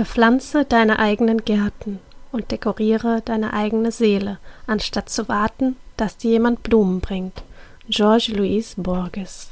[0.00, 1.98] Bepflanze deine eigenen Gärten
[2.32, 7.42] und dekoriere deine eigene Seele, anstatt zu warten, dass dir jemand Blumen bringt.
[7.86, 9.50] George Louis Borges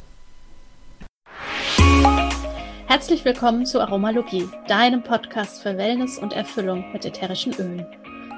[2.87, 7.87] Herzlich willkommen zu Aromalogie, deinem Podcast für Wellness und Erfüllung mit ätherischen Ölen.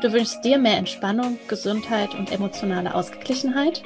[0.03, 3.85] Du wünschst dir mehr Entspannung, Gesundheit und emotionale Ausgeglichenheit?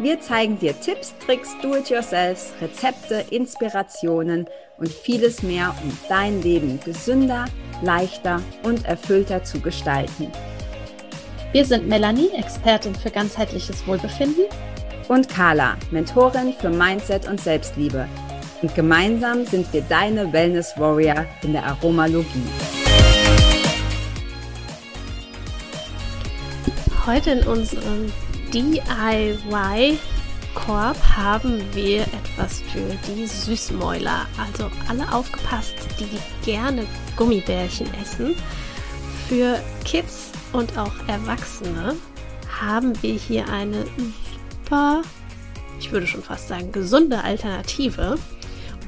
[0.00, 4.48] Wir zeigen dir Tipps, Tricks, Do-it-yourselfs, Rezepte, Inspirationen
[4.78, 7.46] und vieles mehr, um dein Leben gesünder,
[7.82, 10.30] leichter und erfüllter zu gestalten.
[11.52, 14.44] Wir sind Melanie, Expertin für ganzheitliches Wohlbefinden.
[15.08, 18.06] Und Carla, Mentorin für Mindset und Selbstliebe.
[18.60, 22.42] Und gemeinsam sind wir deine Wellness Warrior in der Aromalogie.
[27.06, 28.12] Heute in unserem
[28.52, 29.98] DIY
[30.54, 34.26] Korb haben wir etwas für die Süßmäuler.
[34.38, 36.08] Also alle aufgepasst, die
[36.44, 38.34] gerne Gummibärchen essen.
[39.28, 41.96] Für Kids und auch Erwachsene
[42.60, 43.84] haben wir hier eine
[44.68, 45.02] super,
[45.78, 48.18] ich würde schon fast sagen, gesunde Alternative.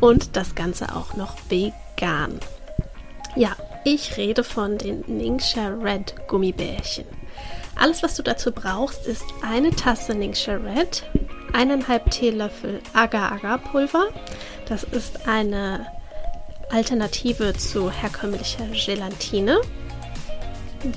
[0.00, 2.40] Und das Ganze auch noch vegan.
[3.36, 3.54] Ja,
[3.84, 7.04] ich rede von den Ningxia Red Gummibärchen.
[7.76, 11.04] Alles, was du dazu brauchst, ist eine Tasse Ningxia Red,
[11.52, 14.08] eineinhalb Teelöffel Agar-Agar-Pulver.
[14.68, 15.86] Das ist eine
[16.70, 19.60] Alternative zu herkömmlicher Gelatine.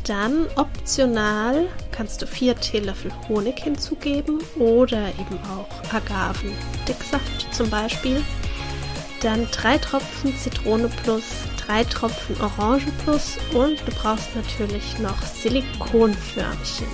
[0.06, 8.22] Dann optional kannst du vier Teelöffel Honig hinzugeben oder eben auch Agavendicksaft zum Beispiel.
[9.22, 11.24] Dann drei Tropfen Zitrone plus,
[11.66, 16.88] drei Tropfen Orange plus und du brauchst natürlich noch Silikonförmchen.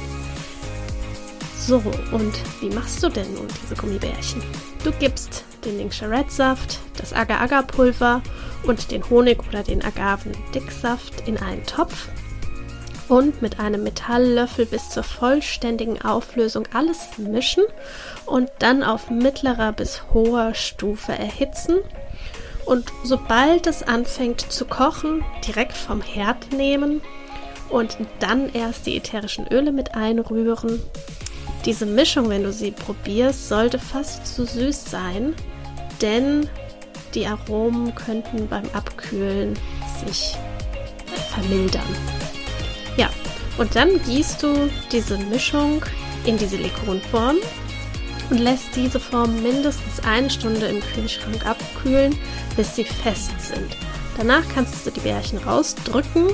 [1.69, 4.41] So, und wie machst du denn nun diese Gummibärchen?
[4.83, 8.23] Du gibst den Linkcharet-Saft, das Agar-Agar-Pulver
[8.63, 12.07] und den Honig oder den Agavendicksaft in einen Topf
[13.07, 17.65] und mit einem Metalllöffel bis zur vollständigen Auflösung alles mischen
[18.25, 21.75] und dann auf mittlerer bis hoher Stufe erhitzen.
[22.65, 27.01] Und sobald es anfängt zu kochen, direkt vom Herd nehmen
[27.69, 30.81] und dann erst die ätherischen Öle mit einrühren.
[31.65, 35.35] Diese Mischung, wenn du sie probierst, sollte fast zu süß sein,
[36.01, 36.47] denn
[37.13, 39.57] die Aromen könnten beim Abkühlen
[40.05, 40.35] sich
[41.33, 41.95] vermildern.
[42.97, 43.09] Ja,
[43.57, 45.83] und dann gießt du diese Mischung
[46.25, 47.37] in die Silikonform
[48.29, 52.15] und lässt diese Form mindestens eine Stunde im Kühlschrank abkühlen,
[52.55, 53.75] bis sie fest sind.
[54.17, 56.27] Danach kannst du die Bärchen rausdrücken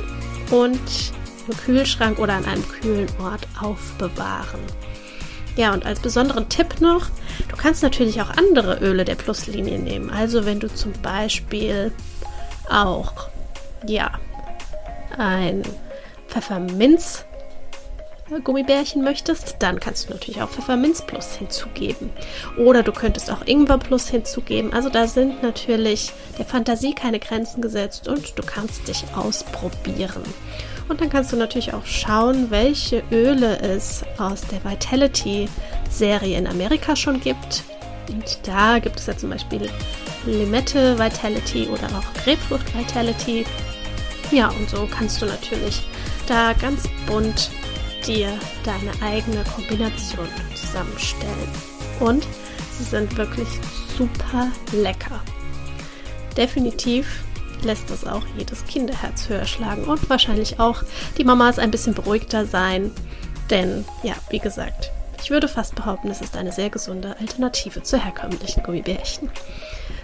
[0.51, 0.79] und
[1.47, 4.61] im Kühlschrank oder an einem kühlen Ort aufbewahren.
[5.55, 7.07] Ja, und als besonderen Tipp noch,
[7.49, 10.09] du kannst natürlich auch andere Öle der Pluslinie nehmen.
[10.09, 11.91] Also wenn du zum Beispiel
[12.69, 13.29] auch,
[13.87, 14.11] ja,
[15.17, 15.63] ein
[16.27, 17.25] Pfefferminz
[18.43, 22.09] Gummibärchen möchtest, dann kannst du natürlich auch Pfefferminz Plus hinzugeben.
[22.57, 24.73] Oder du könntest auch Ingwer Plus hinzugeben.
[24.73, 30.23] Also da sind natürlich der Fantasie keine Grenzen gesetzt und du kannst dich ausprobieren.
[30.87, 36.95] Und dann kannst du natürlich auch schauen, welche Öle es aus der Vitality-Serie in Amerika
[36.95, 37.63] schon gibt.
[38.09, 39.69] Und da gibt es ja zum Beispiel
[40.25, 43.45] Limette Vitality oder auch Grapefruit Vitality.
[44.31, 45.81] Ja, und so kannst du natürlich
[46.27, 47.49] da ganz bunt
[48.05, 48.29] dir
[48.63, 51.49] deine eigene Kombination zusammenstellen.
[51.99, 52.27] Und
[52.77, 53.47] sie sind wirklich
[53.97, 55.21] super lecker.
[56.37, 57.23] Definitiv
[57.65, 60.83] lässt das auch jedes Kinderherz höher schlagen und wahrscheinlich auch
[61.17, 62.91] die Mamas ein bisschen beruhigter sein.
[63.49, 67.97] Denn, ja, wie gesagt, ich würde fast behaupten, es ist eine sehr gesunde Alternative zu
[67.97, 69.31] herkömmlichen Gummibärchen.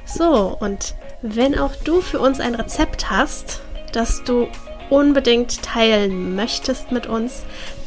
[0.06, 3.62] So, und wenn auch du für uns ein Rezept hast,
[3.94, 4.48] das du
[4.90, 7.44] unbedingt teilen möchtest mit uns,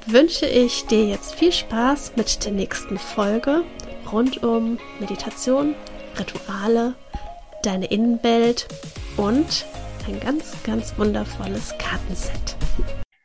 [0.07, 3.65] wünsche ich dir jetzt viel Spaß mit der nächsten Folge
[4.13, 5.75] rund um Meditation,
[6.19, 6.95] Rituale,
[7.63, 8.69] deine Innenwelt
[9.17, 9.67] und
[10.07, 12.57] ein ganz, ganz wundervolles Kartenset.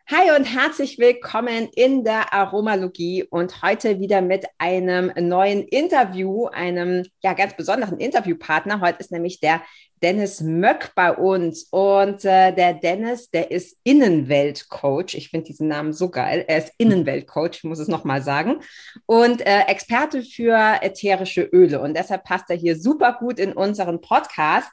[0.09, 7.05] Hi und herzlich willkommen in der Aromalogie und heute wieder mit einem neuen Interview, einem
[7.21, 8.81] ja ganz besonderen Interviewpartner.
[8.81, 9.61] Heute ist nämlich der
[10.01, 15.13] Dennis Möck bei uns und äh, der Dennis, der ist Innenweltcoach.
[15.13, 16.43] Ich finde diesen Namen so geil.
[16.47, 18.61] Er ist Innenweltcoach, muss es nochmal sagen
[19.05, 24.01] und äh, Experte für ätherische Öle und deshalb passt er hier super gut in unseren
[24.01, 24.71] Podcast.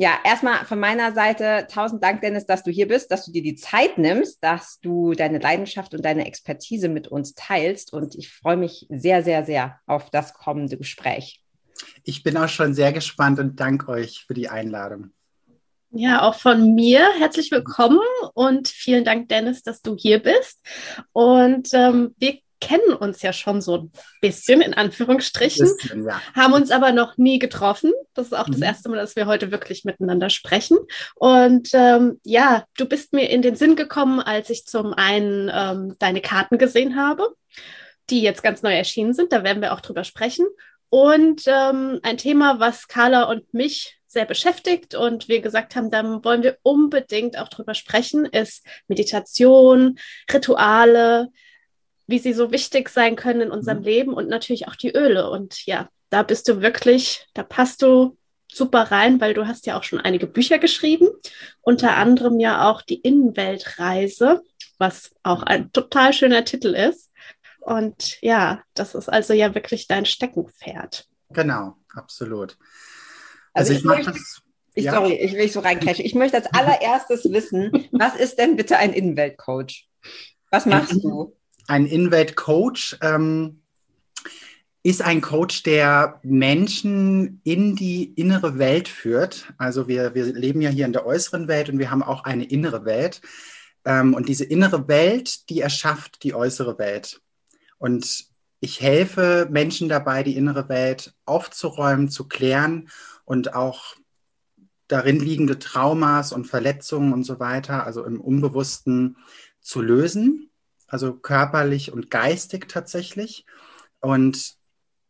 [0.00, 3.42] Ja, erstmal von meiner Seite tausend Dank, Dennis, dass du hier bist, dass du dir
[3.42, 7.92] die Zeit nimmst, dass du deine Leidenschaft und deine Expertise mit uns teilst.
[7.92, 11.42] Und ich freue mich sehr, sehr, sehr auf das kommende Gespräch.
[12.04, 15.10] Ich bin auch schon sehr gespannt und danke euch für die Einladung.
[15.90, 17.98] Ja, auch von mir herzlich willkommen
[18.34, 20.64] und vielen Dank, Dennis, dass du hier bist.
[21.10, 26.20] Und ähm, wir kennen uns ja schon so ein bisschen, in Anführungsstrichen, bisschen, ja.
[26.34, 27.92] haben uns aber noch nie getroffen.
[28.14, 28.52] Das ist auch mhm.
[28.52, 30.78] das erste Mal, dass wir heute wirklich miteinander sprechen.
[31.14, 35.96] Und ähm, ja, du bist mir in den Sinn gekommen, als ich zum einen ähm,
[35.98, 37.28] deine Karten gesehen habe,
[38.10, 39.32] die jetzt ganz neu erschienen sind.
[39.32, 40.46] Da werden wir auch drüber sprechen.
[40.90, 46.24] Und ähm, ein Thema, was Carla und mich sehr beschäftigt und wir gesagt haben, dann
[46.24, 49.98] wollen wir unbedingt auch drüber sprechen, ist Meditation,
[50.32, 51.28] Rituale,
[52.08, 53.84] wie sie so wichtig sein können in unserem mhm.
[53.84, 55.30] Leben und natürlich auch die Öle.
[55.30, 58.16] Und ja, da bist du wirklich, da passt du
[58.50, 61.08] super rein, weil du hast ja auch schon einige Bücher geschrieben,
[61.60, 64.42] unter anderem ja auch die Innenweltreise,
[64.78, 67.10] was auch ein total schöner Titel ist.
[67.60, 71.06] Und ja, das ist also ja wirklich dein Steckenpferd.
[71.30, 72.56] Genau, absolut.
[73.52, 74.42] Also, also ich, ich mache das.
[74.74, 74.92] Ich, ja.
[74.92, 76.06] Sorry, ich will so reincrashen.
[76.06, 79.88] Ich möchte als allererstes wissen, was ist denn bitte ein Innenweltcoach?
[80.50, 81.37] Was machst du?
[81.68, 83.60] Ein Inwelt-Coach ähm,
[84.82, 89.52] ist ein Coach, der Menschen in die innere Welt führt.
[89.58, 92.44] Also wir, wir leben ja hier in der äußeren Welt und wir haben auch eine
[92.44, 93.20] innere Welt.
[93.84, 97.20] Ähm, und diese innere Welt, die erschafft die äußere Welt.
[97.76, 98.26] Und
[98.60, 102.88] ich helfe Menschen dabei, die innere Welt aufzuräumen, zu klären
[103.24, 103.94] und auch
[104.88, 109.18] darin liegende Traumas und Verletzungen und so weiter, also im Unbewussten
[109.60, 110.48] zu lösen
[110.88, 113.46] also körperlich und geistig tatsächlich.
[114.00, 114.56] Und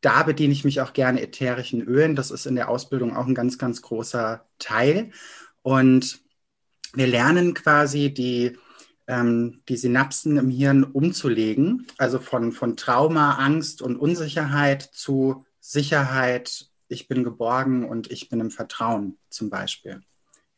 [0.00, 2.14] da bediene ich mich auch gerne ätherischen Ölen.
[2.14, 5.10] Das ist in der Ausbildung auch ein ganz, ganz großer Teil.
[5.62, 6.20] Und
[6.92, 8.56] wir lernen quasi die,
[9.06, 16.66] ähm, die Synapsen im Hirn umzulegen, also von, von Trauma, Angst und Unsicherheit zu Sicherheit,
[16.88, 20.00] ich bin geborgen und ich bin im Vertrauen zum Beispiel.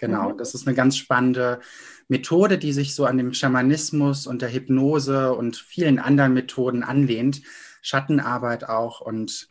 [0.01, 0.39] Genau, mhm.
[0.39, 1.61] das ist eine ganz spannende
[2.09, 7.43] Methode, die sich so an dem Schamanismus und der Hypnose und vielen anderen Methoden anlehnt.
[7.83, 9.01] Schattenarbeit auch.
[9.01, 9.51] Und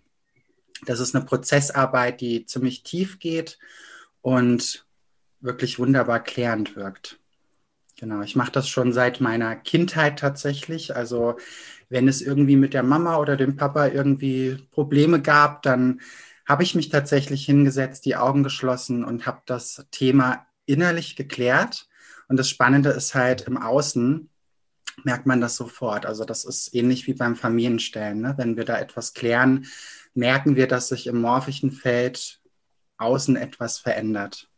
[0.86, 3.60] das ist eine Prozessarbeit, die ziemlich tief geht
[4.22, 4.86] und
[5.40, 7.19] wirklich wunderbar klärend wirkt.
[8.00, 10.95] Genau, ich mache das schon seit meiner Kindheit tatsächlich.
[10.95, 11.38] Also
[11.90, 16.02] wenn es irgendwie mit der Mama oder dem Papa irgendwie Probleme gab, dann
[16.50, 21.88] habe ich mich tatsächlich hingesetzt, die Augen geschlossen und habe das Thema innerlich geklärt.
[22.28, 24.30] Und das Spannende ist halt im Außen
[25.04, 26.06] merkt man das sofort.
[26.06, 28.19] Also das ist ähnlich wie beim Familienstellen.
[28.19, 28.34] Ne?
[28.36, 29.68] Wenn wir da etwas klären,
[30.13, 32.42] merken wir, dass sich im morphischen Feld
[32.98, 34.50] außen etwas verändert.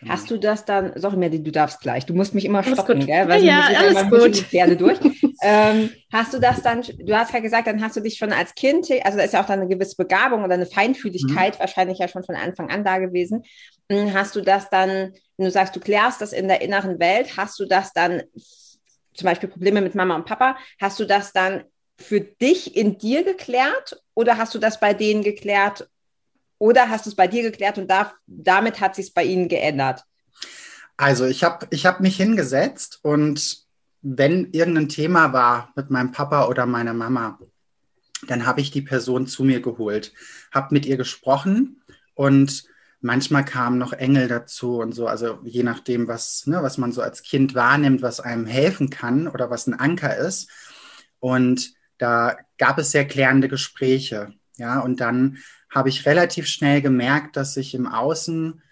[0.00, 0.12] Genau.
[0.12, 3.04] Hast du das dann, sorry Melly, du darfst gleich, du musst mich immer alles stoppen,
[3.04, 3.26] gell?
[3.26, 4.50] Weil ja, ja alles gut.
[4.50, 4.98] Gerne durch.
[5.40, 8.54] Ähm, hast du das dann, du hast ja gesagt, dann hast du dich schon als
[8.54, 11.60] Kind, also da ist ja auch dann eine gewisse Begabung oder eine Feinfühligkeit mhm.
[11.60, 13.44] wahrscheinlich ja schon von Anfang an da gewesen.
[13.90, 17.36] Hm, hast du das dann, wenn du sagst, du klärst das in der inneren Welt,
[17.36, 18.22] hast du das dann,
[19.14, 21.64] zum Beispiel Probleme mit Mama und Papa, hast du das dann
[21.96, 25.88] für dich in dir geklärt oder hast du das bei denen geklärt
[26.58, 29.48] oder hast du es bei dir geklärt und da, damit hat sich es bei ihnen
[29.48, 30.04] geändert?
[30.96, 33.67] Also ich habe ich hab mich hingesetzt und
[34.02, 37.38] wenn irgendein Thema war mit meinem Papa oder meiner Mama,
[38.26, 40.12] dann habe ich die Person zu mir geholt,
[40.52, 41.82] habe mit ihr gesprochen
[42.14, 42.64] und
[43.00, 47.00] manchmal kamen noch Engel dazu und so, also je nachdem, was, ne, was man so
[47.00, 50.50] als Kind wahrnimmt, was einem helfen kann oder was ein Anker ist.
[51.20, 54.32] Und da gab es sehr klärende Gespräche.
[54.56, 55.38] Ja, und dann
[55.70, 58.62] habe ich relativ schnell gemerkt, dass sich im Außen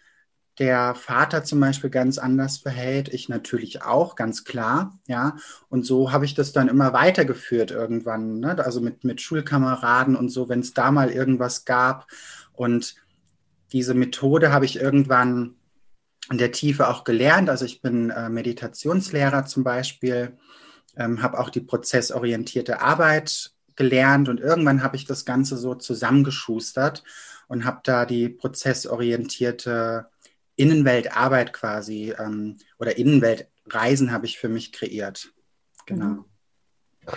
[0.59, 5.37] der Vater zum Beispiel ganz anders verhält, ich natürlich auch, ganz klar, ja.
[5.69, 8.65] Und so habe ich das dann immer weitergeführt irgendwann, ne?
[8.65, 12.07] also mit, mit Schulkameraden und so, wenn es da mal irgendwas gab.
[12.53, 12.97] Und
[13.73, 15.57] diese Methode habe ich irgendwann
[16.31, 17.51] in der Tiefe auch gelernt.
[17.51, 20.39] Also ich bin äh, Meditationslehrer zum Beispiel,
[20.97, 27.05] ähm, habe auch die prozessorientierte Arbeit gelernt und irgendwann habe ich das Ganze so zusammengeschustert
[27.47, 30.07] und habe da die prozessorientierte
[30.57, 35.33] Innenweltarbeit quasi ähm, oder Innenweltreisen habe ich für mich kreiert.
[35.87, 36.25] Genau.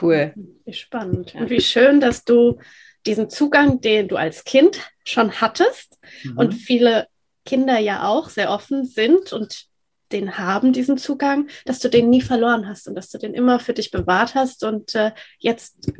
[0.02, 0.34] Cool.
[0.66, 1.34] Wie spannend.
[1.36, 2.60] Und wie schön, dass du
[3.06, 6.38] diesen Zugang, den du als Kind schon hattest mhm.
[6.38, 7.08] und viele
[7.46, 9.66] Kinder ja auch sehr offen sind und
[10.12, 13.60] den haben, diesen Zugang, dass du den nie verloren hast und dass du den immer
[13.60, 15.92] für dich bewahrt hast und äh, jetzt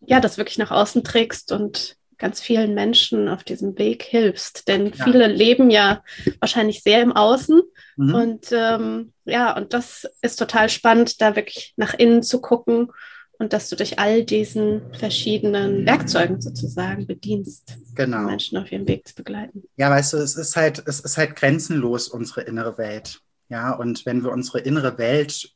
[0.00, 4.68] ja das wirklich nach außen trägst und ganz vielen Menschen auf diesem Weg hilfst.
[4.68, 5.04] Denn ja.
[5.04, 6.02] viele leben ja
[6.40, 7.62] wahrscheinlich sehr im Außen.
[7.96, 8.14] Mhm.
[8.14, 12.90] Und ähm, ja, und das ist total spannend, da wirklich nach innen zu gucken
[13.38, 18.22] und dass du durch all diesen verschiedenen Werkzeugen sozusagen bedienst, genau.
[18.22, 19.64] Menschen auf ihrem Weg zu begleiten.
[19.76, 23.20] Ja, weißt du, es ist halt, es ist halt grenzenlos, unsere innere Welt.
[23.48, 25.50] Ja, und wenn wir unsere innere Welt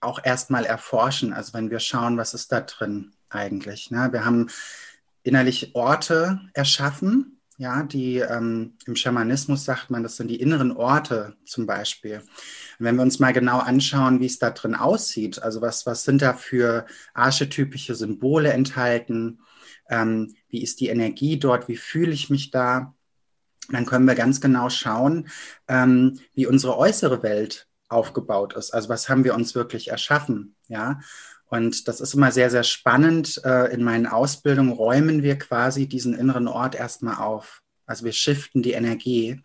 [0.00, 3.90] auch erstmal erforschen, also wenn wir schauen, was ist da drin eigentlich.
[3.90, 4.08] Ne?
[4.12, 4.50] Wir haben
[5.26, 11.36] innerlich Orte erschaffen, ja, die ähm, im Schamanismus sagt man, das sind die inneren Orte
[11.46, 12.16] zum Beispiel.
[12.18, 16.04] Und wenn wir uns mal genau anschauen, wie es da drin aussieht, also was, was
[16.04, 19.40] sind da für archetypische Symbole enthalten,
[19.88, 22.94] ähm, wie ist die Energie dort, wie fühle ich mich da,
[23.70, 25.28] dann können wir ganz genau schauen,
[25.66, 28.74] ähm, wie unsere äußere Welt aufgebaut ist.
[28.74, 31.00] Also was haben wir uns wirklich erschaffen, ja.
[31.48, 33.40] Und das ist immer sehr, sehr spannend.
[33.44, 37.62] Äh, in meinen Ausbildungen räumen wir quasi diesen inneren Ort erstmal auf.
[37.86, 39.40] Also wir shiften die Energie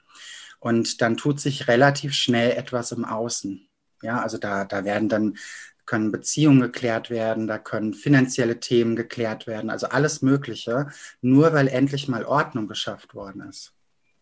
[0.60, 3.68] und dann tut sich relativ schnell etwas im Außen.
[4.02, 5.38] Ja, also da, da werden dann
[5.86, 10.88] können Beziehungen geklärt werden, da können finanzielle Themen geklärt werden, also alles Mögliche,
[11.22, 13.74] nur weil endlich mal Ordnung geschafft worden ist.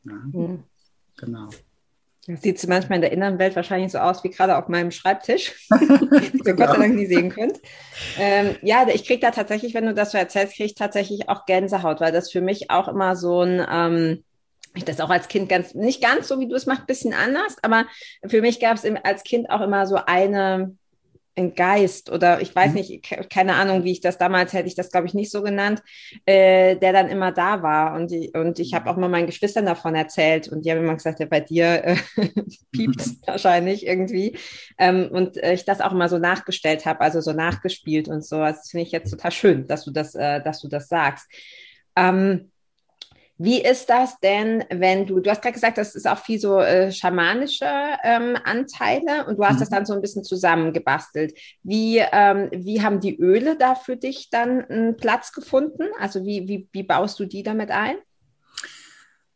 [0.03, 0.13] Ja?
[0.13, 0.63] Mhm.
[1.17, 1.49] Genau.
[2.29, 5.55] Das sieht manchmal in der inneren Welt wahrscheinlich so aus wie gerade auf meinem Schreibtisch,
[5.71, 7.59] die ihr Gott sei Dank nie sehen könnt.
[8.19, 11.45] Ähm, ja, ich kriege da tatsächlich, wenn du das so erzählst, kriege ich tatsächlich auch
[11.45, 14.23] Gänsehaut, weil das für mich auch immer so ein, ähm,
[14.75, 17.55] ich das auch als Kind ganz, nicht ganz so wie du es machst, bisschen anders,
[17.63, 17.85] aber
[18.27, 20.77] für mich gab es als Kind auch immer so eine,
[21.39, 22.73] ein Geist oder ich weiß mhm.
[22.75, 25.81] nicht, keine Ahnung, wie ich das damals hätte ich das, glaube ich, nicht so genannt,
[26.25, 27.95] äh, der dann immer da war.
[27.95, 28.91] Und, die, und ich habe mhm.
[28.91, 31.95] auch mal meinen Geschwistern davon erzählt und die haben immer gesagt, ja, bei dir äh,
[32.71, 34.37] piept wahrscheinlich irgendwie.
[34.77, 38.37] Ähm, und äh, ich das auch immer so nachgestellt habe, also so nachgespielt und so.
[38.37, 41.27] Also das finde ich jetzt total schön, dass du das, äh, dass du das sagst.
[41.95, 42.51] Ähm,
[43.41, 46.59] wie ist das denn, wenn du, du hast gerade gesagt, das ist auch viel so
[46.59, 47.65] äh, schamanische
[48.03, 49.59] ähm, Anteile und du hast mhm.
[49.61, 51.33] das dann so ein bisschen zusammengebastelt.
[51.63, 55.83] Wie, ähm, wie haben die Öle da für dich dann einen Platz gefunden?
[55.97, 57.95] Also wie, wie, wie baust du die damit ein?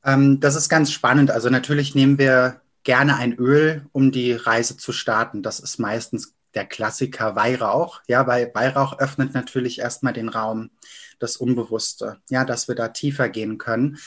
[0.03, 1.31] Ähm, das ist ganz spannend.
[1.31, 5.43] Also natürlich nehmen wir gerne ein Öl, um die Reise zu starten.
[5.43, 8.01] Das ist meistens der Klassiker Weihrauch.
[8.07, 10.71] Ja, weil Weihrauch öffnet natürlich erstmal den Raum
[11.19, 13.97] das Unbewusste, ja, dass wir da tiefer gehen können.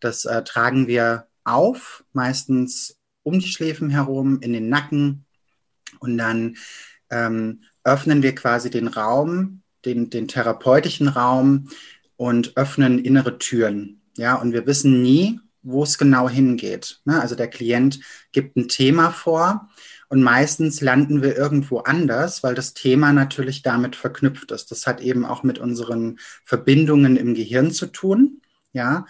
[0.00, 5.24] Das äh, tragen wir auf, meistens um die Schläfen herum, in den Nacken
[6.00, 6.56] und dann
[7.10, 11.70] ähm, öffnen wir quasi den Raum, den, den therapeutischen Raum
[12.16, 14.02] und öffnen innere Türen.
[14.16, 17.00] Ja, und wir wissen nie, wo es genau hingeht.
[17.04, 17.20] Ne?
[17.20, 18.00] Also der Klient
[18.32, 19.68] gibt ein Thema vor
[20.08, 24.70] und meistens landen wir irgendwo anders, weil das Thema natürlich damit verknüpft ist.
[24.70, 28.40] Das hat eben auch mit unseren Verbindungen im Gehirn zu tun.
[28.72, 29.06] Ja.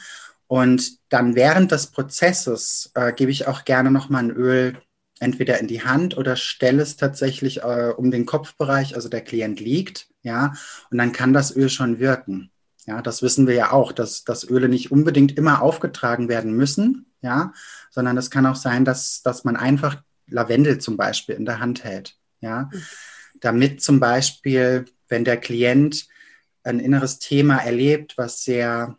[0.47, 4.79] Und dann während des Prozesses äh, gebe ich auch gerne nochmal ein Öl
[5.19, 9.61] entweder in die Hand oder stelle es tatsächlich äh, um den Kopfbereich, also der Klient
[9.61, 10.55] liegt, ja,
[10.91, 12.51] und dann kann das Öl schon wirken.
[12.87, 17.07] Ja, das wissen wir ja auch, dass, dass Öle nicht unbedingt immer aufgetragen werden müssen,
[17.21, 17.53] ja,
[17.91, 19.97] sondern es kann auch sein, dass, dass man einfach
[20.29, 22.17] Lavendel zum Beispiel in der Hand hält.
[22.41, 22.71] Ja?
[22.73, 22.83] Mhm.
[23.41, 26.07] Damit zum Beispiel, wenn der Klient
[26.63, 28.99] ein inneres Thema erlebt, was sehr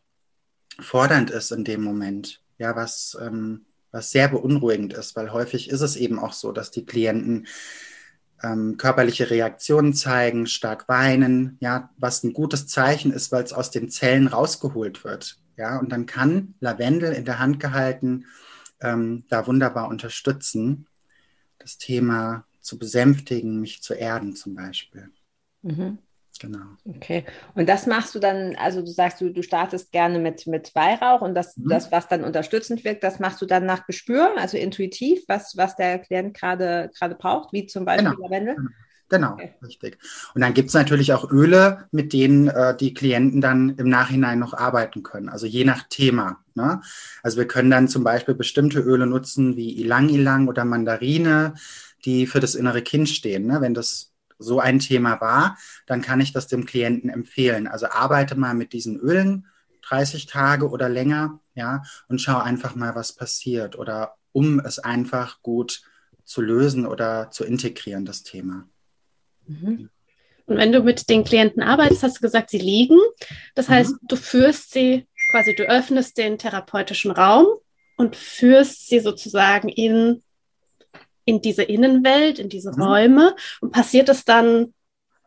[0.80, 5.82] fordernd ist in dem Moment, ja, was, ähm, was sehr beunruhigend ist, weil häufig ist
[5.82, 7.48] es eben auch so, dass die Klienten
[8.44, 13.72] ähm, körperliche Reaktionen zeigen, stark weinen, ja, was ein gutes Zeichen ist, weil es aus
[13.72, 15.38] den Zellen rausgeholt wird.
[15.58, 18.26] Ja, und dann kann Lavendel in der Hand gehalten
[18.80, 20.88] ähm, da wunderbar unterstützen
[21.68, 25.10] das Thema zu besänftigen, mich zu erden zum Beispiel.
[25.64, 25.98] Mhm.
[26.40, 26.66] Genau.
[26.86, 27.26] Okay.
[27.56, 31.22] Und das machst du dann, also du sagst, du, du startest gerne mit, mit Weihrauch
[31.22, 31.68] und das, mhm.
[31.68, 35.76] das, was dann unterstützend wirkt, das machst du dann nach Gespür, also intuitiv, was, was
[35.76, 38.22] der Klient gerade braucht, wie zum Beispiel genau.
[38.22, 38.56] Lavendel?
[39.10, 39.34] Genau.
[39.34, 39.54] Okay.
[39.64, 40.00] richtig.
[40.36, 44.40] Und dann gibt es natürlich auch Öle, mit denen äh, die Klienten dann im Nachhinein
[44.40, 45.30] noch arbeiten können.
[45.30, 46.44] Also je nach Thema.
[46.56, 46.82] Ne?
[47.24, 51.54] Also wir können dann zum Beispiel bestimmte Öle nutzen wie Ilang Ilang oder Mandarine,
[52.04, 53.48] die für das innere Kind stehen.
[53.48, 53.62] Ne?
[53.62, 57.68] Wenn das so ein Thema war, dann kann ich das dem Klienten empfehlen.
[57.68, 59.48] Also arbeite mal mit diesen Ölen
[59.88, 65.42] 30 Tage oder länger, ja, und schau einfach mal, was passiert oder um es einfach
[65.42, 65.82] gut
[66.26, 68.68] zu lösen oder zu integrieren, das Thema.
[69.48, 69.90] Mhm.
[70.46, 72.98] Und wenn du mit den Klienten arbeitest, hast du gesagt, sie liegen.
[73.54, 74.08] Das heißt, mhm.
[74.08, 77.48] du führst sie quasi, du öffnest den therapeutischen Raum
[77.98, 80.24] und führst sie sozusagen in,
[81.26, 82.82] in diese Innenwelt, in diese mhm.
[82.82, 83.36] Räume.
[83.60, 84.74] Und passiert das dann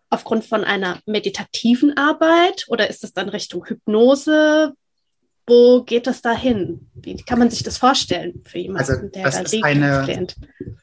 [0.08, 4.74] aufgrund von einer meditativen Arbeit oder ist es dann Richtung Hypnose?
[5.50, 6.88] Wo geht das da hin?
[6.94, 10.36] Wie kann man sich das vorstellen für jemanden, also, der da liegt eine, Klient?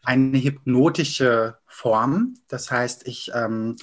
[0.04, 2.34] Eine hypnotische Form.
[2.50, 3.78] Das heißt, ich, ähm,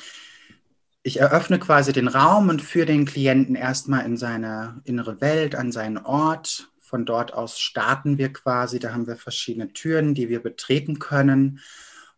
[1.03, 5.73] ich eröffne quasi den Raum und führe den Klienten erstmal in seine innere Welt, an
[5.73, 6.69] seinen Ort.
[6.81, 8.79] Von dort aus starten wir quasi.
[8.79, 11.61] Da haben wir verschiedene Türen, die wir betreten können.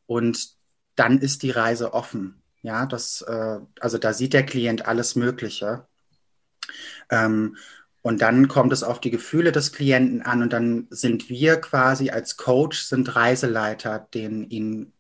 [0.07, 0.49] Und
[0.97, 2.43] dann ist die Reise offen.
[2.63, 5.87] Ja, das, äh, also da sieht der Klient alles Mögliche.
[7.11, 7.57] Ähm,
[8.07, 12.11] und dann kommt es auf die Gefühle des Klienten an und dann sind wir quasi
[12.11, 14.93] als Coach, sind Reiseleiter, den ihn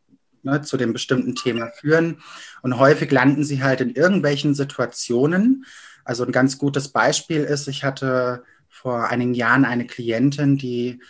[0.42, 2.20] ne, zu dem bestimmten Thema führen.
[2.62, 5.66] Und häufig landen sie halt in irgendwelchen Situationen.
[6.04, 11.00] Also ein ganz gutes Beispiel ist, ich hatte vor einigen Jahren eine Klientin, die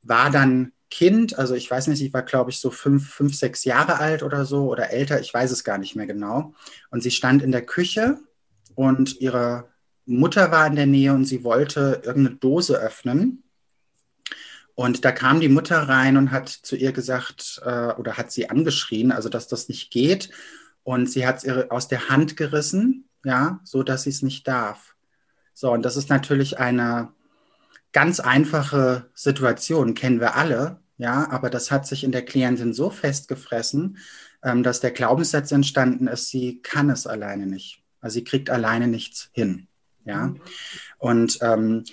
[0.00, 3.64] war dann Kind, also ich weiß nicht, ich war, glaube ich, so fünf, fünf, sechs
[3.64, 6.54] Jahre alt oder so oder älter, ich weiß es gar nicht mehr genau.
[6.88, 8.16] Und sie stand in der Küche
[8.74, 9.73] und ihre
[10.06, 13.42] Mutter war in der Nähe und sie wollte irgendeine Dose öffnen.
[14.74, 18.50] Und da kam die Mutter rein und hat zu ihr gesagt äh, oder hat sie
[18.50, 20.30] angeschrien, also dass das nicht geht.
[20.82, 24.46] Und sie hat es ihr aus der Hand gerissen, ja, so dass sie es nicht
[24.48, 24.94] darf.
[25.54, 27.12] So, und das ist natürlich eine
[27.92, 30.80] ganz einfache Situation, kennen wir alle.
[30.96, 33.98] Ja, aber das hat sich in der Klientin so festgefressen,
[34.44, 37.82] ähm, dass der Glaubenssatz entstanden ist, sie kann es alleine nicht.
[38.00, 39.66] Also sie kriegt alleine nichts hin.
[40.04, 40.28] Ja.
[40.28, 40.40] Mhm.
[40.98, 41.84] Und ähm,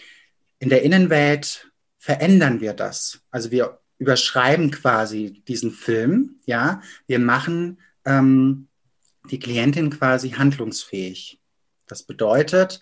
[0.59, 3.21] in der Innenwelt verändern wir das.
[3.31, 6.39] Also wir überschreiben quasi diesen Film.
[6.45, 8.67] Ja, wir machen ähm,
[9.29, 11.39] die Klientin quasi handlungsfähig.
[11.87, 12.81] Das bedeutet,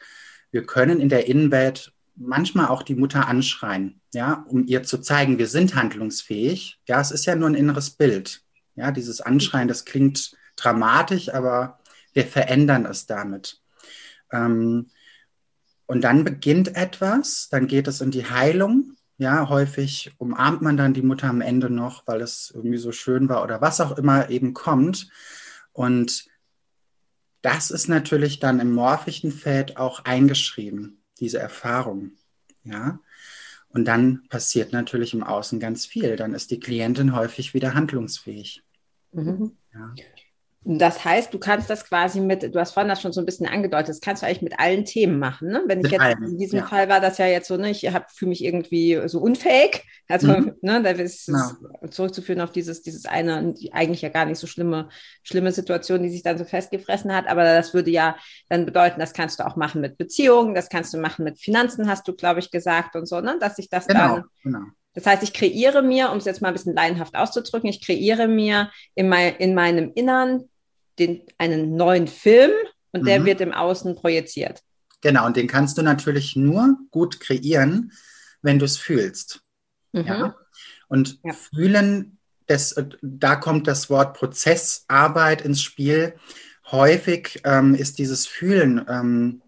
[0.52, 5.38] wir können in der Innenwelt manchmal auch die Mutter anschreien, ja, um ihr zu zeigen,
[5.38, 6.80] wir sind handlungsfähig.
[6.88, 8.42] Ja, es ist ja nur ein inneres Bild.
[8.76, 11.80] Ja, dieses Anschreien, das klingt dramatisch, aber
[12.14, 13.62] wir verändern es damit.
[14.32, 14.90] Ähm,
[15.90, 18.96] und dann beginnt etwas, dann geht es in die Heilung.
[19.18, 23.28] Ja, häufig umarmt man dann die Mutter am Ende noch, weil es irgendwie so schön
[23.28, 25.10] war oder was auch immer eben kommt.
[25.72, 26.28] Und
[27.42, 32.12] das ist natürlich dann im morphischen Feld auch eingeschrieben diese Erfahrung.
[32.64, 33.00] Ja.
[33.70, 36.18] Und dann passiert natürlich im Außen ganz viel.
[36.18, 38.62] Dann ist die Klientin häufig wieder handlungsfähig.
[39.12, 39.58] Mhm.
[39.74, 39.96] Ja.
[40.66, 43.48] Das heißt, du kannst das quasi mit, du hast vorhin das schon so ein bisschen
[43.48, 45.48] angedeutet, das kannst du eigentlich mit allen Themen machen.
[45.48, 45.64] Ne?
[45.68, 46.66] Wenn ich jetzt in diesem ja.
[46.66, 49.86] Fall war das ja jetzt so, ne, ich fühle mich irgendwie so unfähig.
[50.10, 50.56] Also, mhm.
[50.62, 51.90] ne, da ist genau.
[51.90, 54.90] zurückzuführen auf dieses, dieses eine, eigentlich ja gar nicht so schlimme,
[55.24, 57.28] schlimme Situation, die sich dann so festgefressen hat.
[57.28, 58.18] Aber das würde ja
[58.50, 61.88] dann bedeuten, das kannst du auch machen mit Beziehungen, das kannst du machen mit Finanzen,
[61.88, 63.38] hast du, glaube ich, gesagt und so, ne?
[63.40, 64.24] Dass sich das genau, dann.
[64.44, 64.60] Genau.
[64.94, 68.28] Das heißt, ich kreiere mir, um es jetzt mal ein bisschen laienhaft auszudrücken, ich kreiere
[68.28, 70.49] mir in, mein, in meinem Innern
[71.00, 72.52] den, einen neuen Film
[72.92, 73.26] und der mhm.
[73.26, 74.62] wird im Außen projiziert.
[75.02, 77.92] Genau, und den kannst du natürlich nur gut kreieren,
[78.42, 79.42] wenn du es fühlst.
[79.94, 80.06] Mhm.
[80.06, 80.36] Ja?
[80.88, 81.34] Und ja.
[81.34, 86.16] fühlen, das, da kommt das Wort Prozessarbeit ins Spiel.
[86.72, 89.42] Häufig ähm, ist dieses Fühlen ähm,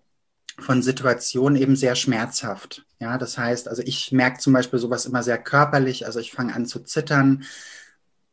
[0.60, 2.86] von Situationen eben sehr schmerzhaft.
[3.00, 6.54] Ja, das heißt, also ich merke zum Beispiel sowas immer sehr körperlich, also ich fange
[6.54, 7.44] an zu zittern,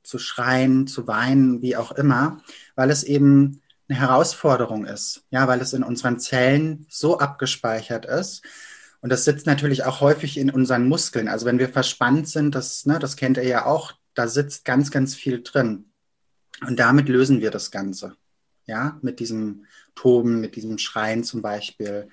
[0.02, 2.42] zu schreien, zu weinen, wie auch immer,
[2.74, 8.42] weil es eben eine Herausforderung ist, ja, weil es in unseren Zellen so abgespeichert ist.
[9.00, 11.28] Und das sitzt natürlich auch häufig in unseren Muskeln.
[11.28, 14.90] Also wenn wir verspannt sind, das, ne, das kennt ihr ja auch, da sitzt ganz,
[14.90, 15.86] ganz viel drin.
[16.66, 18.16] Und damit lösen wir das Ganze.
[18.66, 22.08] Ja, mit diesem Toben, mit diesem Schreien zum Beispiel.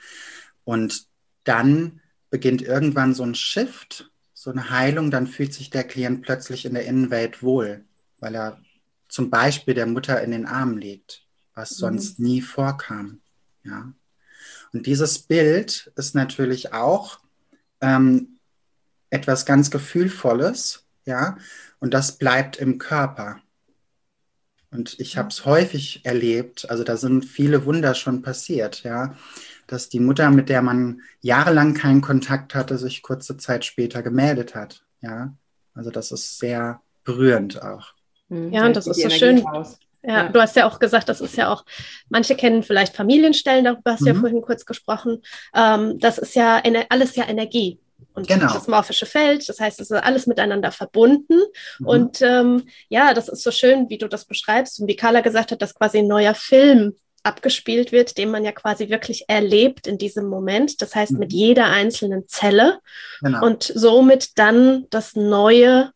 [0.64, 1.08] Und
[1.44, 4.10] dann beginnt irgendwann so ein Shift,
[4.46, 7.84] so eine Heilung, dann fühlt sich der Klient plötzlich in der Innenwelt wohl,
[8.20, 8.62] weil er
[9.10, 11.76] zum Beispiel der Mutter in den Armen liegt, was mhm.
[11.78, 12.26] sonst mhm.
[12.28, 13.22] nie vorkam.
[13.64, 13.92] Ja.
[14.72, 17.22] Und dieses Bild ist natürlich auch
[17.82, 18.38] ähm,
[19.10, 21.40] etwas ganz Gefühlvolles, ja,
[21.80, 23.40] und das bleibt im Körper.
[24.70, 29.18] Und ich habe es häufig erlebt, also da sind viele Wunder schon passiert, ja
[29.68, 34.56] dass die Mutter, mit der man jahrelang keinen Kontakt hatte, sich kurze Zeit später gemeldet
[34.56, 34.84] hat.
[35.02, 35.34] Ja,
[35.74, 37.94] also das ist sehr berührend auch.
[38.30, 39.38] Hm, ja, und das ist so schön.
[39.38, 39.66] Ja,
[40.08, 41.66] ja, du hast ja auch gesagt, das ist ja auch,
[42.10, 44.16] manche kennen vielleicht Familienstellen, darüber hast du mhm.
[44.16, 45.24] ja vorhin kurz gesprochen.
[45.56, 47.80] Ähm, das ist ja alles ja Energie.
[48.14, 48.54] und genau.
[48.54, 49.48] das morphische Feld.
[49.50, 51.40] Das heißt, es ist alles miteinander verbunden.
[51.80, 51.88] Mhm.
[51.88, 55.52] Und ähm, ja, das ist so schön, wie du das beschreibst und wie Carla gesagt
[55.52, 59.98] hat, dass quasi ein neuer Film abgespielt wird, den man ja quasi wirklich erlebt in
[59.98, 60.82] diesem Moment.
[60.82, 61.20] Das heißt, mhm.
[61.20, 62.80] mit jeder einzelnen Zelle
[63.22, 63.46] genau.
[63.46, 65.92] und somit dann das Neue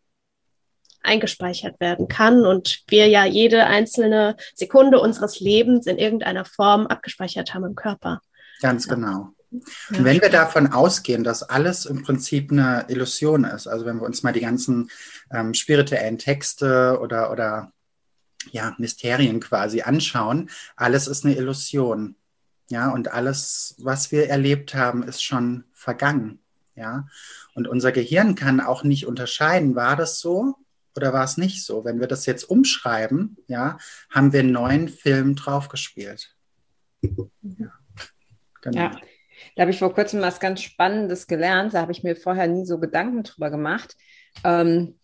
[1.02, 7.54] eingespeichert werden kann und wir ja jede einzelne Sekunde unseres Lebens in irgendeiner Form abgespeichert
[7.54, 8.22] haben im Körper.
[8.62, 9.30] Ganz genau.
[9.52, 14.06] Und wenn wir davon ausgehen, dass alles im Prinzip eine Illusion ist, also wenn wir
[14.06, 14.92] uns mal die ganzen
[15.34, 17.72] ähm, spirituellen Texte oder, oder
[18.52, 22.16] ja, Mysterien quasi anschauen, alles ist eine Illusion.
[22.70, 26.40] Ja, und alles, was wir erlebt haben, ist schon vergangen.
[26.76, 27.08] Ja,
[27.56, 30.56] und unser Gehirn kann auch nicht unterscheiden, war das so
[30.96, 31.84] oder war es nicht so?
[31.84, 33.78] Wenn wir das jetzt umschreiben, ja,
[34.10, 36.36] haben wir einen neuen Film draufgespielt.
[37.02, 37.72] Ja,
[38.62, 38.82] genau.
[38.82, 39.02] Ja.
[39.56, 41.74] Da habe ich vor kurzem was ganz Spannendes gelernt.
[41.74, 43.96] Da habe ich mir vorher nie so Gedanken drüber gemacht.
[44.44, 44.99] Ähm,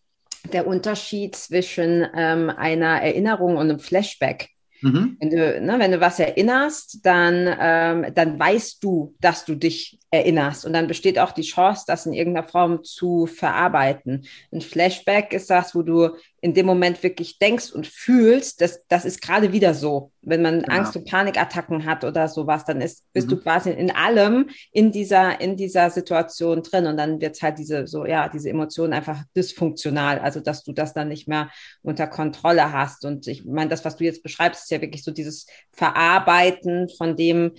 [0.53, 4.49] der Unterschied zwischen ähm, einer Erinnerung und einem Flashback.
[4.81, 5.17] Mhm.
[5.19, 9.97] Wenn, du, ne, wenn du was erinnerst, dann, ähm, dann weißt du, dass du dich
[10.11, 10.65] erinnerst.
[10.65, 14.25] Und dann besteht auch die Chance, das in irgendeiner Form zu verarbeiten.
[14.51, 19.03] Ein Flashback ist das, wo du in dem Moment wirklich denkst und fühlst, dass das
[19.03, 20.11] ist gerade wieder so.
[20.21, 20.75] Wenn man genau.
[20.75, 23.31] Angst- und Panikattacken hat oder sowas, dann ist, bist mhm.
[23.31, 27.87] du quasi in allem in dieser, in dieser Situation drin und dann wird halt diese,
[27.87, 31.49] so, ja, diese Emotionen einfach dysfunktional, also dass du das dann nicht mehr
[31.81, 33.05] unter Kontrolle hast.
[33.05, 37.17] Und ich meine, das, was du jetzt beschreibst, ist ja wirklich so dieses Verarbeiten von
[37.17, 37.53] dem,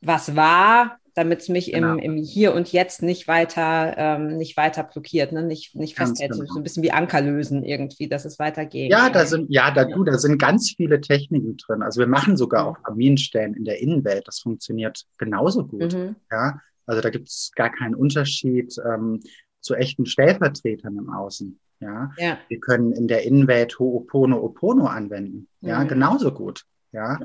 [0.00, 1.92] was war, damit es mich genau.
[1.94, 5.42] im, im Hier und Jetzt nicht weiter, ähm, nicht weiter blockiert, ne?
[5.42, 6.32] nicht, nicht festhält.
[6.32, 6.44] Genau.
[6.46, 8.90] So ein bisschen wie Anker lösen irgendwie, dass es weitergeht.
[8.90, 11.82] Ja, da sind, ja, da, Du, da sind ganz viele Techniken drin.
[11.82, 14.26] Also wir machen sogar auch Aminstellen in der Innenwelt.
[14.28, 15.94] Das funktioniert genauso gut.
[15.94, 16.16] Mhm.
[16.30, 19.20] Ja, also da gibt es gar keinen Unterschied ähm,
[19.60, 21.58] zu echten Stellvertretern im Außen.
[21.80, 22.12] Ja?
[22.18, 25.48] ja, wir können in der Innenwelt Ho'oponopono anwenden.
[25.60, 25.88] Ja, mhm.
[25.88, 26.64] genauso gut.
[26.92, 27.18] Ja,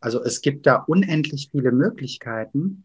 [0.00, 2.82] also es gibt da unendlich viele Möglichkeiten.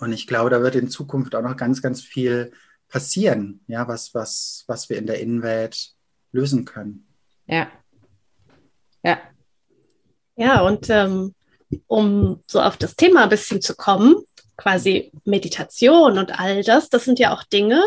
[0.00, 2.52] Und ich glaube, da wird in Zukunft auch noch ganz, ganz viel
[2.88, 5.90] passieren, ja, was, was, was wir in der Innenwelt
[6.32, 7.06] lösen können.
[7.46, 7.68] Ja.
[9.02, 9.18] Ja.
[10.36, 11.34] Ja, und ähm,
[11.86, 14.16] um so auf das Thema ein bisschen zu kommen,
[14.56, 17.82] quasi Meditation und all das, das sind ja auch Dinge.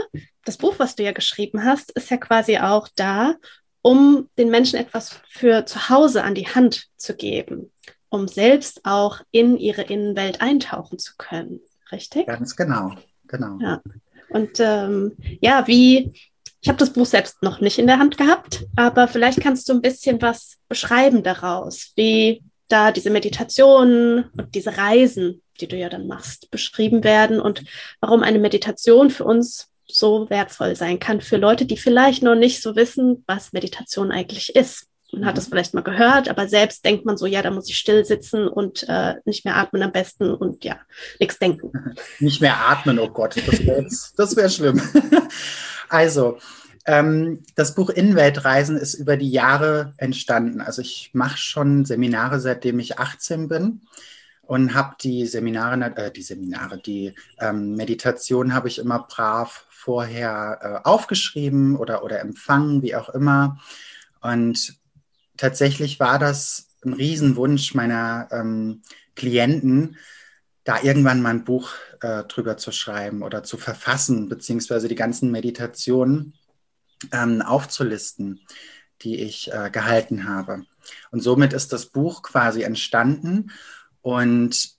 [0.46, 3.36] Das Buch, was du ja geschrieben hast, ist ja quasi auch da,
[3.82, 7.72] um den Menschen etwas für zu Hause an die Hand zu geben,
[8.10, 12.28] um selbst auch in ihre Innenwelt eintauchen zu können richtig?
[12.28, 12.94] Ganz genau,
[13.28, 13.58] genau.
[13.60, 13.82] Ja.
[14.30, 16.14] Und ähm, ja, wie,
[16.62, 19.74] ich habe das Buch selbst noch nicht in der Hand gehabt, aber vielleicht kannst du
[19.74, 25.90] ein bisschen was beschreiben daraus, wie da diese Meditationen und diese Reisen, die du ja
[25.90, 27.64] dann machst, beschrieben werden und
[28.00, 32.62] warum eine Meditation für uns so wertvoll sein kann für Leute, die vielleicht noch nicht
[32.62, 34.89] so wissen, was Meditation eigentlich ist.
[35.12, 37.78] Man hat das vielleicht mal gehört, aber selbst denkt man so, ja, da muss ich
[37.78, 40.80] still sitzen und äh, nicht mehr atmen am besten und ja,
[41.20, 41.72] nichts denken.
[42.20, 44.82] Nicht mehr atmen, oh Gott, das wäre wär schlimm.
[45.90, 46.38] also,
[46.86, 50.62] ähm, das Buch Innenweltreisen ist über die Jahre entstanden.
[50.62, 53.82] Also ich mache schon Seminare, seitdem ich 18 bin
[54.50, 60.60] und habe die Seminare, äh, die Seminare, die ähm, Meditation habe ich immer brav vorher
[60.84, 63.60] äh, aufgeschrieben oder, oder empfangen, wie auch immer.
[64.22, 64.79] Und
[65.40, 68.82] tatsächlich war das ein Riesenwunsch meiner ähm,
[69.16, 69.98] Klienten,
[70.64, 71.72] da irgendwann mal ein Buch
[72.02, 76.34] äh, drüber zu schreiben oder zu verfassen, beziehungsweise die ganzen Meditationen
[77.12, 78.42] ähm, aufzulisten,
[79.02, 80.66] die ich äh, gehalten habe.
[81.12, 83.52] Und somit ist das Buch quasi entstanden.
[84.02, 84.72] Und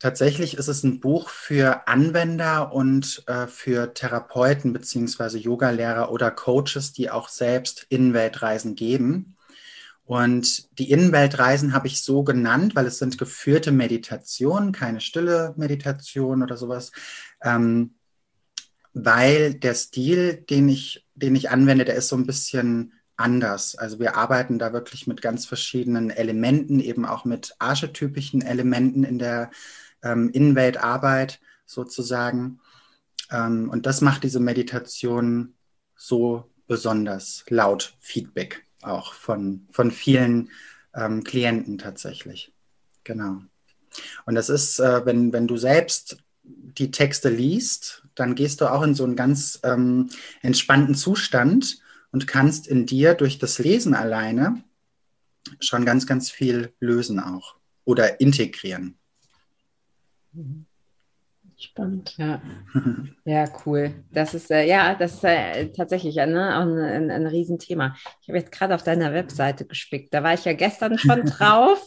[0.00, 6.92] tatsächlich ist es ein Buch für Anwender und äh, für Therapeuten beziehungsweise Yogalehrer oder Coaches,
[6.92, 9.31] die auch selbst Innenweltreisen geben.
[10.04, 16.42] Und die Innenweltreisen habe ich so genannt, weil es sind geführte Meditationen, keine stille Meditation
[16.42, 16.92] oder sowas,
[17.42, 17.94] ähm,
[18.94, 23.76] weil der Stil, den ich, den ich anwende, der ist so ein bisschen anders.
[23.76, 29.18] Also wir arbeiten da wirklich mit ganz verschiedenen Elementen, eben auch mit archetypischen Elementen in
[29.18, 29.50] der
[30.02, 32.60] ähm, Innenweltarbeit sozusagen.
[33.30, 35.54] Ähm, und das macht diese Meditation
[35.94, 40.50] so besonders laut Feedback auch von, von vielen
[40.94, 42.52] ähm, Klienten tatsächlich.
[43.04, 43.42] Genau.
[44.26, 48.82] Und das ist, äh, wenn, wenn du selbst die Texte liest, dann gehst du auch
[48.82, 50.10] in so einen ganz ähm,
[50.42, 54.62] entspannten Zustand und kannst in dir durch das Lesen alleine
[55.60, 58.96] schon ganz, ganz viel lösen auch oder integrieren.
[61.62, 62.14] Spannend.
[62.18, 62.42] Ja,
[63.24, 63.92] ja cool.
[64.10, 67.94] Das ist äh, ja, das ist äh, tatsächlich äh, ne, auch ein, ein, ein Riesenthema.
[68.20, 70.12] Ich habe jetzt gerade auf deiner Webseite gespickt.
[70.12, 71.78] Da war ich ja gestern schon drauf,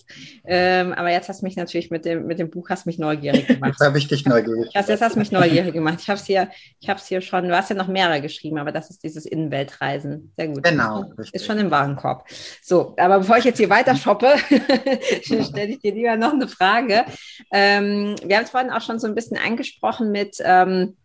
[0.46, 3.48] ähm, aber jetzt hast du mich natürlich mit dem mit dem Buch hast mich neugierig
[3.48, 3.72] gemacht.
[3.72, 4.72] Jetzt habe ich dich neugierig.
[4.74, 6.00] Jetzt, jetzt hast du mich neugierig gemacht.
[6.02, 7.50] Ich habe es hier, ich habe es hier schon.
[7.50, 10.32] Du hast ja noch mehrere geschrieben, aber das ist dieses Innenweltreisen.
[10.38, 10.64] Sehr gut.
[10.64, 11.02] Genau.
[11.18, 11.34] Richtig.
[11.34, 12.30] Ist schon im Warenkorb.
[12.62, 14.36] So, aber bevor ich jetzt hier weiter shoppe,
[15.22, 17.04] stelle ich dir lieber noch eine Frage.
[17.52, 20.96] Ähm, wir haben es vorhin auch schon so ein bisschen angesprochen angesprochen mit, ähm,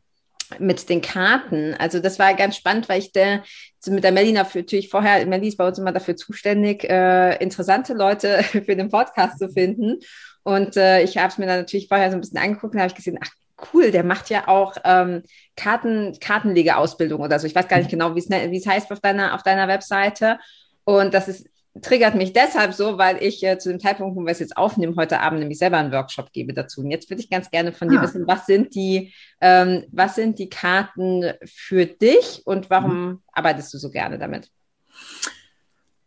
[0.58, 1.74] mit den Karten.
[1.78, 3.42] Also das war ganz spannend, weil ich der,
[3.86, 8.42] mit der Melina natürlich vorher, Melli ist bei uns immer dafür zuständig, äh, interessante Leute
[8.42, 9.98] für den Podcast zu finden.
[10.42, 12.88] Und äh, ich habe es mir dann natürlich vorher so ein bisschen angeguckt und habe
[12.88, 13.30] ich gesehen, ach
[13.72, 15.22] cool, der macht ja auch ähm,
[15.54, 17.46] Karten, Kartenlegeausbildung oder so.
[17.46, 20.38] Ich weiß gar nicht genau, wie ne, es heißt auf deiner, auf deiner Webseite.
[20.84, 21.46] Und das ist
[21.80, 24.96] triggert mich deshalb so, weil ich äh, zu dem Zeitpunkt, wo wir es jetzt aufnehmen,
[24.96, 26.80] heute Abend nämlich selber einen Workshop gebe dazu.
[26.80, 28.02] Und jetzt würde ich ganz gerne von dir ah.
[28.02, 33.22] wissen, was sind die, ähm, was sind die Karten für dich und warum mhm.
[33.32, 34.50] arbeitest du so gerne damit?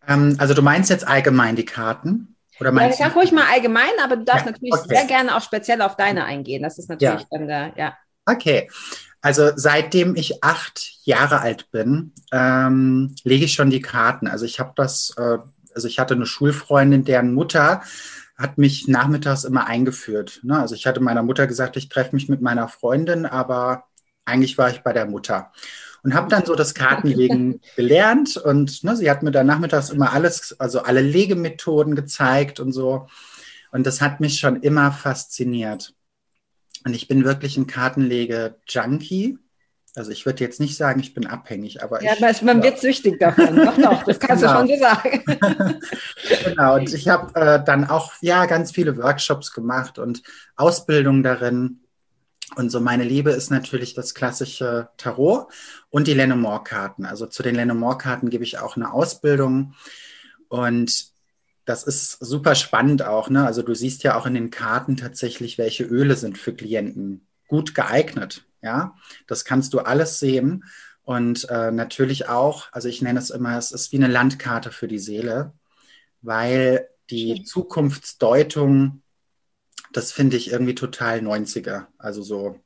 [0.08, 2.36] Ähm, also du meinst jetzt allgemein die Karten?
[2.60, 4.96] Oder meinst ja, ich sag ruhig mal allgemein, aber du darfst ja, natürlich okay.
[4.96, 6.62] sehr gerne auch speziell auf deine eingehen.
[6.62, 7.28] Das ist natürlich ja.
[7.32, 7.98] dann der, ja.
[8.26, 8.70] Okay.
[9.22, 14.28] Also seitdem ich acht Jahre alt bin, ähm, lege ich schon die Karten.
[14.28, 15.38] Also ich habe das, äh,
[15.76, 17.82] also ich hatte eine Schulfreundin, deren Mutter
[18.38, 20.40] hat mich nachmittags immer eingeführt.
[20.44, 20.60] Ne?
[20.60, 23.86] Also ich hatte meiner Mutter gesagt, ich treffe mich mit meiner Freundin, aber
[24.26, 25.52] eigentlich war ich bei der Mutter.
[26.04, 30.12] Und habe dann so das Kartenlegen gelernt und ne, sie hat mir dann nachmittags immer
[30.12, 33.08] alles, also alle Legemethoden gezeigt und so.
[33.72, 35.94] Und das hat mich schon immer fasziniert.
[36.86, 39.38] Und ich bin wirklich ein Kartenlege-Junkie.
[39.96, 42.64] Also ich würde jetzt nicht sagen, ich bin abhängig, aber ja, ich, man ja.
[42.64, 43.56] wird süchtig davon.
[43.56, 44.64] doch, doch, das kannst genau.
[44.64, 45.24] du schon so sagen.
[46.46, 50.24] genau, und ich habe äh, dann auch ja ganz viele Workshops gemacht und
[50.56, 51.82] Ausbildung darin.
[52.56, 55.48] Und so meine Liebe ist natürlich das klassische Tarot
[55.90, 57.06] und die Lenormand-Karten.
[57.06, 59.76] Also zu den Lenormand-Karten gebe ich auch eine Ausbildung.
[60.50, 61.14] Und
[61.66, 63.30] das ist super spannend auch.
[63.30, 63.46] Ne?
[63.46, 67.76] Also du siehst ja auch in den Karten tatsächlich, welche Öle sind für Klienten gut
[67.76, 68.46] geeignet.
[68.64, 68.96] Ja,
[69.28, 70.64] das kannst du alles sehen.
[71.04, 74.88] Und äh, natürlich auch, also ich nenne es immer, es ist wie eine Landkarte für
[74.88, 75.54] die Seele,
[76.24, 79.04] weil die Zukunftsdeutung,
[79.92, 81.86] das finde ich irgendwie total 90er.
[82.00, 82.60] Also so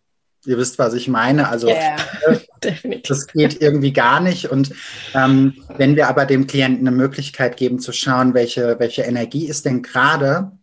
[0.45, 1.49] Ihr wisst, was ich meine.
[1.49, 1.97] Also yeah,
[3.09, 4.49] das geht irgendwie gar nicht.
[4.49, 4.73] Und
[5.13, 9.65] ähm, wenn wir aber dem Klienten eine Möglichkeit geben zu schauen, welche, welche Energie ist
[9.65, 10.53] denn gerade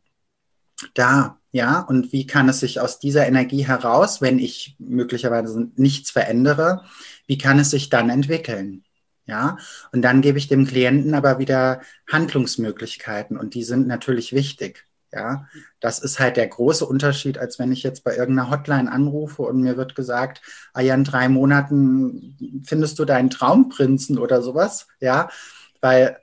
[0.95, 6.11] da, ja, und wie kann es sich aus dieser Energie heraus, wenn ich möglicherweise nichts
[6.11, 6.83] verändere,
[7.29, 8.83] wie kann es sich dann entwickeln?
[9.25, 9.57] Ja,
[9.93, 14.89] und dann gebe ich dem Klienten aber wieder Handlungsmöglichkeiten und die sind natürlich wichtig.
[15.13, 15.47] Ja,
[15.79, 19.61] das ist halt der große Unterschied, als wenn ich jetzt bei irgendeiner Hotline anrufe und
[19.61, 24.89] mir wird gesagt, ah ja, in drei Monaten findest du deinen Traumprinzen oder sowas.
[24.99, 25.29] Ja,
[25.81, 26.19] weil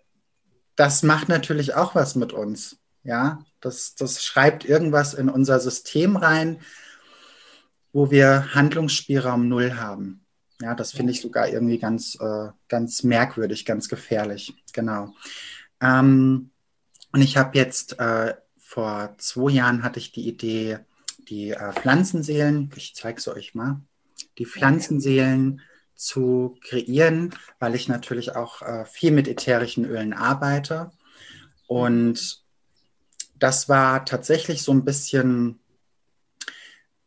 [0.76, 2.76] das macht natürlich auch was mit uns.
[3.04, 6.60] Ja, das, das schreibt irgendwas in unser System rein,
[7.94, 10.26] wo wir Handlungsspielraum null haben.
[10.62, 14.54] Ja, das finde ich sogar irgendwie ganz, äh, ganz merkwürdig, ganz gefährlich.
[14.74, 15.14] Genau.
[15.80, 16.52] Ähm,
[17.12, 20.80] und ich habe jetzt äh, vor zwei Jahren hatte ich die Idee,
[21.30, 23.82] die äh, Pflanzenseelen, ich zeige es euch mal,
[24.38, 25.62] die Pflanzenseelen
[25.96, 30.92] zu kreieren, weil ich natürlich auch äh, viel mit ätherischen Ölen arbeite.
[31.68, 32.41] Und
[33.42, 35.60] das war tatsächlich so ein bisschen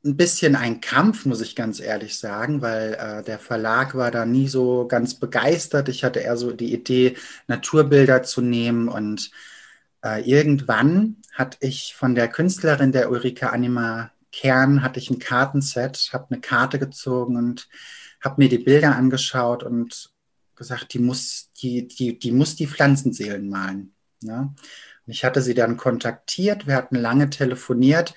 [0.05, 4.27] ein bisschen ein Kampf, muss ich ganz ehrlich sagen, weil äh, der Verlag war da
[4.27, 5.88] nie so ganz begeistert.
[5.88, 7.16] Ich hatte eher so die Idee,
[7.47, 9.31] Naturbilder zu nehmen und
[10.05, 16.11] äh, irgendwann hatte ich von der Künstlerin der Ulrike Anima Kern, hatte ich ein Kartenset,
[16.12, 17.68] habe eine Karte gezogen und
[18.20, 20.11] habe mir die Bilder angeschaut und
[20.55, 23.94] gesagt, die muss die, die, die, muss die Pflanzenseelen malen.
[24.23, 24.53] Ja?
[25.06, 28.14] Ich hatte sie dann kontaktiert, wir hatten lange telefoniert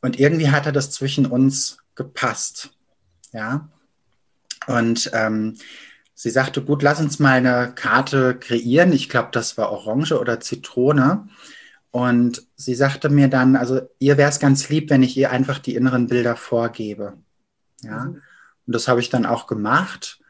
[0.00, 2.70] und irgendwie hatte das zwischen uns gepasst.
[3.32, 3.68] Ja.
[4.66, 5.56] Und ähm,
[6.14, 8.92] Sie sagte, gut, lass uns mal eine Karte kreieren.
[8.92, 11.28] Ich glaube, das war Orange oder Zitrone.
[11.90, 15.58] Und sie sagte mir dann, also ihr wäre es ganz lieb, wenn ich ihr einfach
[15.58, 17.14] die inneren Bilder vorgebe.
[17.82, 18.04] Ja.
[18.04, 18.22] Mhm.
[18.66, 20.20] Und das habe ich dann auch gemacht.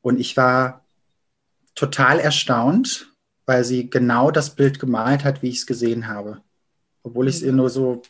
[0.00, 0.84] Und ich war
[1.74, 3.11] total erstaunt,
[3.46, 6.40] weil sie genau das Bild gemalt hat, wie ich es gesehen habe.
[7.02, 8.00] Obwohl ich es ihr nur so ein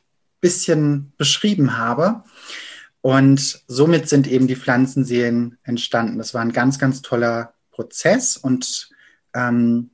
[0.40, 2.24] bisschen beschrieben habe.
[3.00, 6.18] Und somit sind eben die Pflanzenseelen entstanden.
[6.18, 8.90] Das war ein ganz, ganz toller Prozess und
[9.34, 9.90] ähm,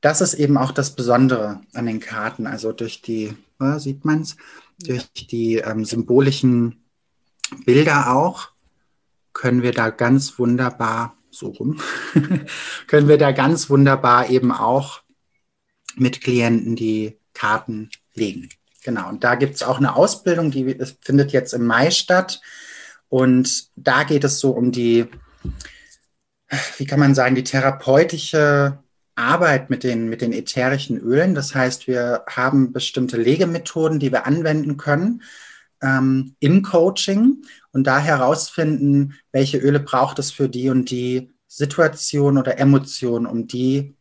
[0.00, 2.46] das ist eben auch das Besondere an den Karten.
[2.46, 4.36] Also durch die, äh, sieht man es,
[4.78, 6.82] durch die ähm, symbolischen
[7.64, 8.50] Bilder auch,
[9.32, 11.80] können wir da ganz wunderbar, so rum,
[12.86, 15.02] können wir da ganz wunderbar eben auch
[15.96, 18.48] mit Klienten die Karten legen.
[18.82, 22.40] Genau, und da gibt es auch eine Ausbildung, die findet jetzt im Mai statt.
[23.08, 25.06] Und da geht es so um die,
[26.78, 28.78] wie kann man sagen, die therapeutische
[29.16, 31.34] Arbeit mit den, mit den ätherischen Ölen.
[31.34, 35.22] Das heißt, wir haben bestimmte Legemethoden, die wir anwenden können
[35.82, 42.38] ähm, im Coaching und da herausfinden, welche Öle braucht es für die und die Situation
[42.38, 43.94] oder Emotion, um die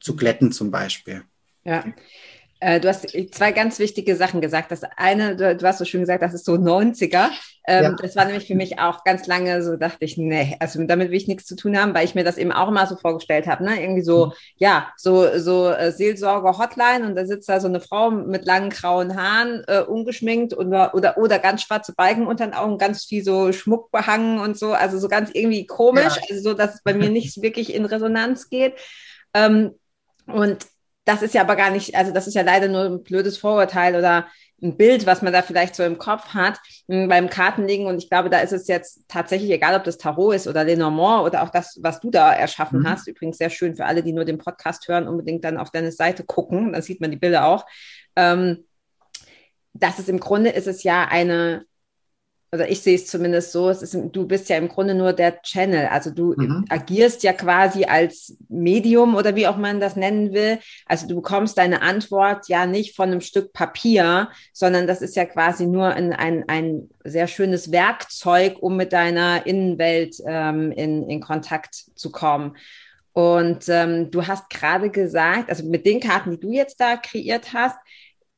[0.00, 1.22] zu glätten zum Beispiel.
[1.64, 1.84] Ja,
[2.62, 4.70] du hast zwei ganz wichtige Sachen gesagt.
[4.70, 7.28] Das eine, du, hast so schön gesagt, das ist so 90er.
[7.66, 7.92] Ähm, ja.
[7.92, 11.16] Das war nämlich für mich auch ganz lange so, dachte ich, nee, also damit will
[11.16, 13.64] ich nichts zu tun haben, weil ich mir das eben auch immer so vorgestellt habe,
[13.64, 13.80] ne?
[13.80, 14.32] Irgendwie so, mhm.
[14.56, 19.16] ja, so, so äh, Seelsorger-Hotline und da sitzt da so eine Frau mit langen grauen
[19.16, 23.52] Haaren, äh, ungeschminkt oder, oder, oder ganz schwarze Balken unter den Augen, ganz viel so
[23.52, 26.22] Schmuck behangen und so, also so ganz irgendwie komisch, ja.
[26.30, 28.74] also so, dass es bei mir nicht wirklich in Resonanz geht.
[29.34, 29.72] Ähm,
[30.26, 30.66] und
[31.04, 33.96] das ist ja aber gar nicht, also das ist ja leider nur ein blödes Vorurteil
[33.96, 34.26] oder
[34.62, 37.86] ein Bild, was man da vielleicht so im Kopf hat hm, beim Kartenlegen.
[37.86, 41.26] Und ich glaube, da ist es jetzt tatsächlich egal, ob das Tarot ist oder Lenormand
[41.26, 42.88] oder auch das, was du da erschaffen mhm.
[42.88, 43.08] hast.
[43.08, 46.22] Übrigens sehr schön für alle, die nur den Podcast hören, unbedingt dann auf deine Seite
[46.24, 46.72] gucken.
[46.72, 47.66] Da sieht man die Bilder auch.
[48.14, 48.64] Ähm,
[49.74, 51.64] das ist im Grunde ist es ja eine
[52.52, 55.40] also ich sehe es zumindest so, es ist, du bist ja im Grunde nur der
[55.40, 55.86] Channel.
[55.86, 56.66] Also du mhm.
[56.68, 60.58] agierst ja quasi als Medium oder wie auch man das nennen will.
[60.84, 65.24] Also du bekommst deine Antwort ja nicht von einem Stück Papier, sondern das ist ja
[65.24, 71.22] quasi nur ein, ein, ein sehr schönes Werkzeug, um mit deiner Innenwelt ähm, in, in
[71.22, 72.58] Kontakt zu kommen.
[73.14, 77.54] Und ähm, du hast gerade gesagt, also mit den Karten, die du jetzt da kreiert
[77.54, 77.78] hast,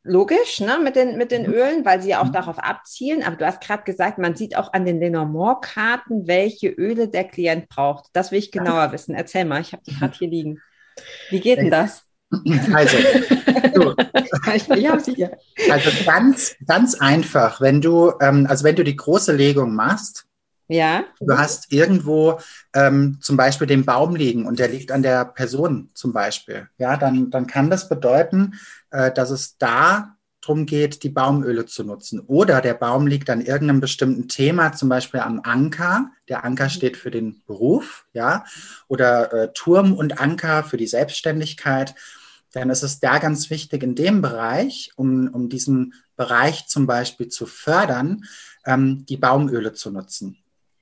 [0.05, 1.55] logisch, ne, mit den, mit den mhm.
[1.55, 2.33] Ölen, weil sie ja auch mhm.
[2.33, 3.23] darauf abzielen.
[3.23, 7.69] Aber du hast gerade gesagt, man sieht auch an den Lenormand-Karten, welche Öle der Klient
[7.69, 8.11] braucht.
[8.13, 9.15] Das will ich genauer wissen.
[9.15, 10.61] Erzähl mal, ich habe die gerade hier liegen.
[11.31, 12.03] Wie geht denn das?
[12.73, 12.97] Also,
[13.75, 13.95] so.
[15.71, 20.27] Also ganz, ganz einfach, wenn du, ähm, also wenn du die große Legung machst,
[20.67, 21.05] ja.
[21.21, 22.41] Du hast irgendwo
[22.75, 26.69] ähm, zum Beispiel den Baum liegen und der liegt an der Person zum Beispiel.
[26.79, 28.55] Ja, dann, dann kann das bedeuten,
[28.95, 32.21] äh, dass es da darum geht, die Baumöle zu nutzen.
[32.21, 36.11] Oder der Baum liegt an irgendeinem bestimmten Thema, zum Beispiel am Anker.
[36.29, 36.71] Der Anker mhm.
[36.71, 38.45] steht für den Beruf, ja,
[38.87, 41.95] oder äh, Turm und Anker für die Selbstständigkeit.
[42.53, 47.29] Dann ist es da ganz wichtig in dem Bereich, um, um diesen Bereich zum Beispiel
[47.29, 48.25] zu fördern,
[48.65, 50.39] ähm, die Baumöle zu nutzen.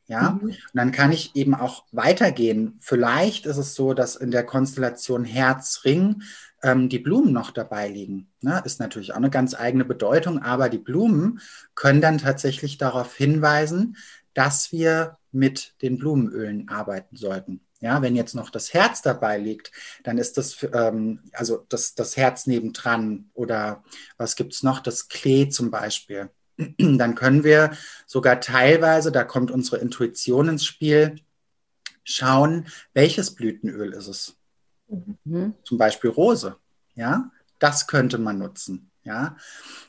[0.06, 0.48] Ja, mhm.
[0.48, 2.76] und dann kann ich eben auch weitergehen.
[2.80, 6.22] Vielleicht ist es so, dass in der Konstellation Herz-Ring
[6.62, 8.30] ähm, die Blumen noch dabei liegen.
[8.40, 8.62] Ne?
[8.64, 11.40] Ist natürlich auch eine ganz eigene Bedeutung, aber die Blumen
[11.74, 13.96] können dann tatsächlich darauf hinweisen,
[14.34, 17.60] dass wir mit den Blumenölen arbeiten sollten.
[17.80, 19.72] Ja, wenn jetzt noch das Herz dabei liegt,
[20.04, 23.82] dann ist das, ähm, also das, das Herz nebendran oder
[24.16, 26.30] was gibt es noch, das Klee zum Beispiel
[26.78, 27.72] dann können wir
[28.06, 31.20] sogar teilweise, da kommt unsere Intuition ins Spiel,
[32.04, 34.36] schauen, welches Blütenöl ist es.
[35.24, 35.54] Mhm.
[35.64, 36.56] Zum Beispiel Rose.
[36.94, 38.90] Ja, das könnte man nutzen.
[39.04, 39.36] Ja,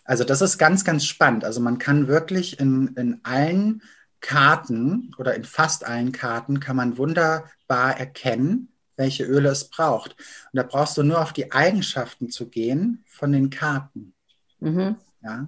[0.05, 1.43] also das ist ganz, ganz spannend.
[1.45, 3.83] Also man kann wirklich in, in allen
[4.21, 10.15] Karten oder in fast allen Karten kann man wunderbar erkennen, welche Öle es braucht.
[10.51, 14.15] Und da brauchst du nur auf die Eigenschaften zu gehen von den Karten.
[14.59, 14.95] Mhm.
[15.21, 15.47] Ja.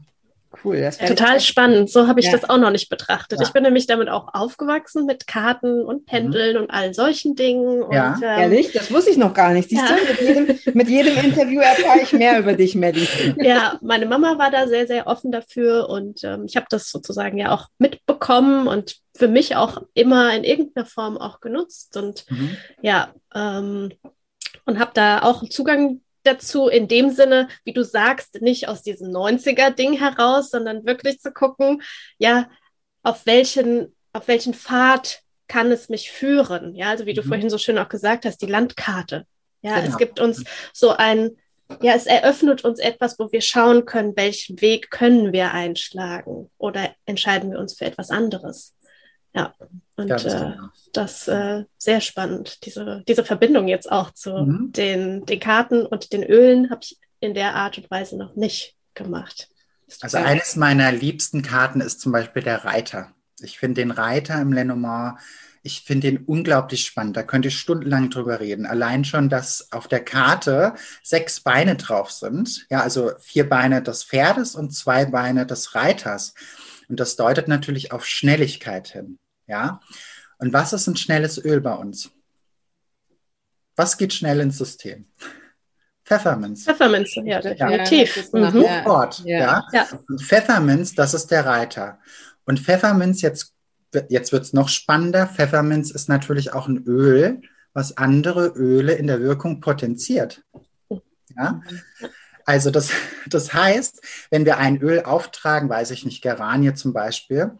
[0.63, 0.81] Cool.
[0.81, 1.89] Das Total spannend.
[1.89, 2.31] So habe ich ja.
[2.31, 3.39] das auch noch nicht betrachtet.
[3.39, 3.45] Ja.
[3.45, 6.05] Ich bin nämlich damit auch aufgewachsen mit Karten und mhm.
[6.05, 6.63] Pendeln mhm.
[6.63, 7.83] und all solchen Dingen.
[7.91, 8.71] Ja, und, ähm, ehrlich?
[8.71, 9.69] Das wusste ich noch gar nicht.
[9.69, 9.95] Siehst ja.
[9.95, 13.07] du, mit jedem, mit jedem Interview erfahre ich mehr über dich, Melly.
[13.37, 17.37] Ja, meine Mama war da sehr, sehr offen dafür und ähm, ich habe das sozusagen
[17.37, 22.57] ja auch mitbekommen und für mich auch immer in irgendeiner Form auch genutzt und mhm.
[22.81, 23.91] ja, ähm,
[24.65, 29.09] und habe da auch Zugang dazu in dem Sinne, wie du sagst, nicht aus diesem
[29.09, 31.81] 90er-Ding heraus, sondern wirklich zu gucken,
[32.17, 32.49] ja,
[33.03, 36.75] auf welchen, auf welchen Pfad kann es mich führen?
[36.75, 37.27] Ja, also wie du mhm.
[37.27, 39.25] vorhin so schön auch gesagt hast, die Landkarte.
[39.61, 39.89] Ja, genau.
[39.89, 41.37] es gibt uns so ein,
[41.81, 46.93] ja, es eröffnet uns etwas, wo wir schauen können, welchen Weg können wir einschlagen oder
[47.05, 48.75] entscheiden wir uns für etwas anderes.
[49.35, 49.53] Ja,
[49.97, 50.69] und äh, genau.
[50.93, 54.71] das äh, sehr spannend, diese, diese Verbindung jetzt auch zu mhm.
[54.71, 58.75] den, den Karten und den Ölen habe ich in der Art und Weise noch nicht
[58.93, 59.49] gemacht.
[60.01, 63.11] Also eines meiner liebsten Karten ist zum Beispiel der Reiter.
[63.41, 65.19] Ich finde den Reiter im Lenormand,
[65.63, 67.17] ich finde den unglaublich spannend.
[67.17, 68.65] Da könnte ich stundenlang drüber reden.
[68.65, 72.67] Allein schon, dass auf der Karte sechs Beine drauf sind.
[72.69, 76.35] Ja, also vier Beine des Pferdes und zwei Beine des Reiters.
[76.87, 79.17] Und das deutet natürlich auf Schnelligkeit hin.
[79.47, 79.79] Ja.
[80.37, 82.11] Und was ist ein schnelles Öl bei uns?
[83.75, 85.07] Was geht schnell ins System?
[86.05, 86.65] Pfefferminz.
[86.65, 88.29] Pfefferminz, ja, definitiv.
[88.31, 88.51] Ja, mhm.
[88.51, 89.67] Sofort, ja.
[89.73, 89.87] ja.
[90.07, 91.99] Und Pfefferminz, das ist der Reiter.
[92.45, 93.53] Und Pfefferminz, jetzt,
[94.09, 95.27] jetzt wird es noch spannender.
[95.27, 97.41] Pfefferminz ist natürlich auch ein Öl,
[97.73, 100.43] was andere Öle in der Wirkung potenziert.
[101.35, 101.61] Ja?
[102.45, 102.91] Also das,
[103.27, 107.51] das heißt, wenn wir ein Öl auftragen, weiß ich nicht, Geranie zum Beispiel,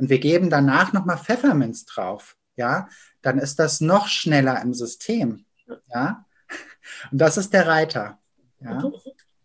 [0.00, 2.88] und wir geben danach nochmal Pfefferminz drauf, ja,
[3.22, 5.44] dann ist das noch schneller im System.
[5.92, 6.24] Ja,
[7.12, 8.18] und das ist der Reiter.
[8.60, 8.82] Ja,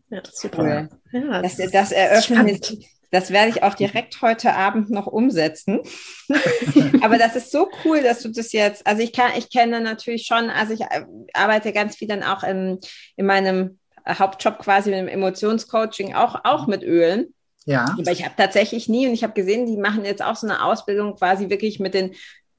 [0.09, 0.89] ja super.
[1.11, 2.77] Ja, das, das eröffnet
[3.15, 5.79] das werde ich auch direkt heute Abend noch umsetzen.
[7.01, 10.25] Aber das ist so cool, dass du das jetzt, also ich kann, ich kenne natürlich
[10.25, 12.79] schon, also ich äh, arbeite ganz viel dann auch in,
[13.15, 17.33] in meinem Hauptjob quasi im Emotionscoaching auch, auch mit Ölen.
[17.65, 17.95] Ja.
[17.99, 20.63] Aber ich habe tatsächlich nie und ich habe gesehen, die machen jetzt auch so eine
[20.63, 22.15] Ausbildung quasi wirklich mit den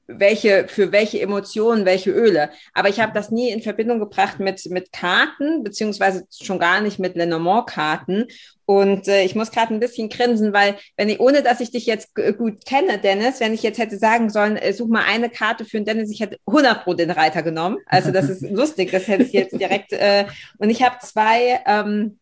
[0.07, 2.49] welche, für welche Emotionen, welche Öle.
[2.73, 6.97] Aber ich habe das nie in Verbindung gebracht mit, mit Karten, beziehungsweise schon gar nicht
[6.97, 8.25] mit Lenormand-Karten.
[8.65, 11.85] Und äh, ich muss gerade ein bisschen grinsen, weil, wenn ich, ohne dass ich dich
[11.85, 15.65] jetzt gut kenne, Dennis, wenn ich jetzt hätte sagen sollen, äh, such mal eine Karte
[15.65, 17.77] für den Dennis, ich hätte 100 pro den Reiter genommen.
[17.85, 19.93] Also das ist lustig, das hätte ich jetzt direkt.
[19.93, 20.25] Äh,
[20.57, 22.19] und ich habe zwei ähm,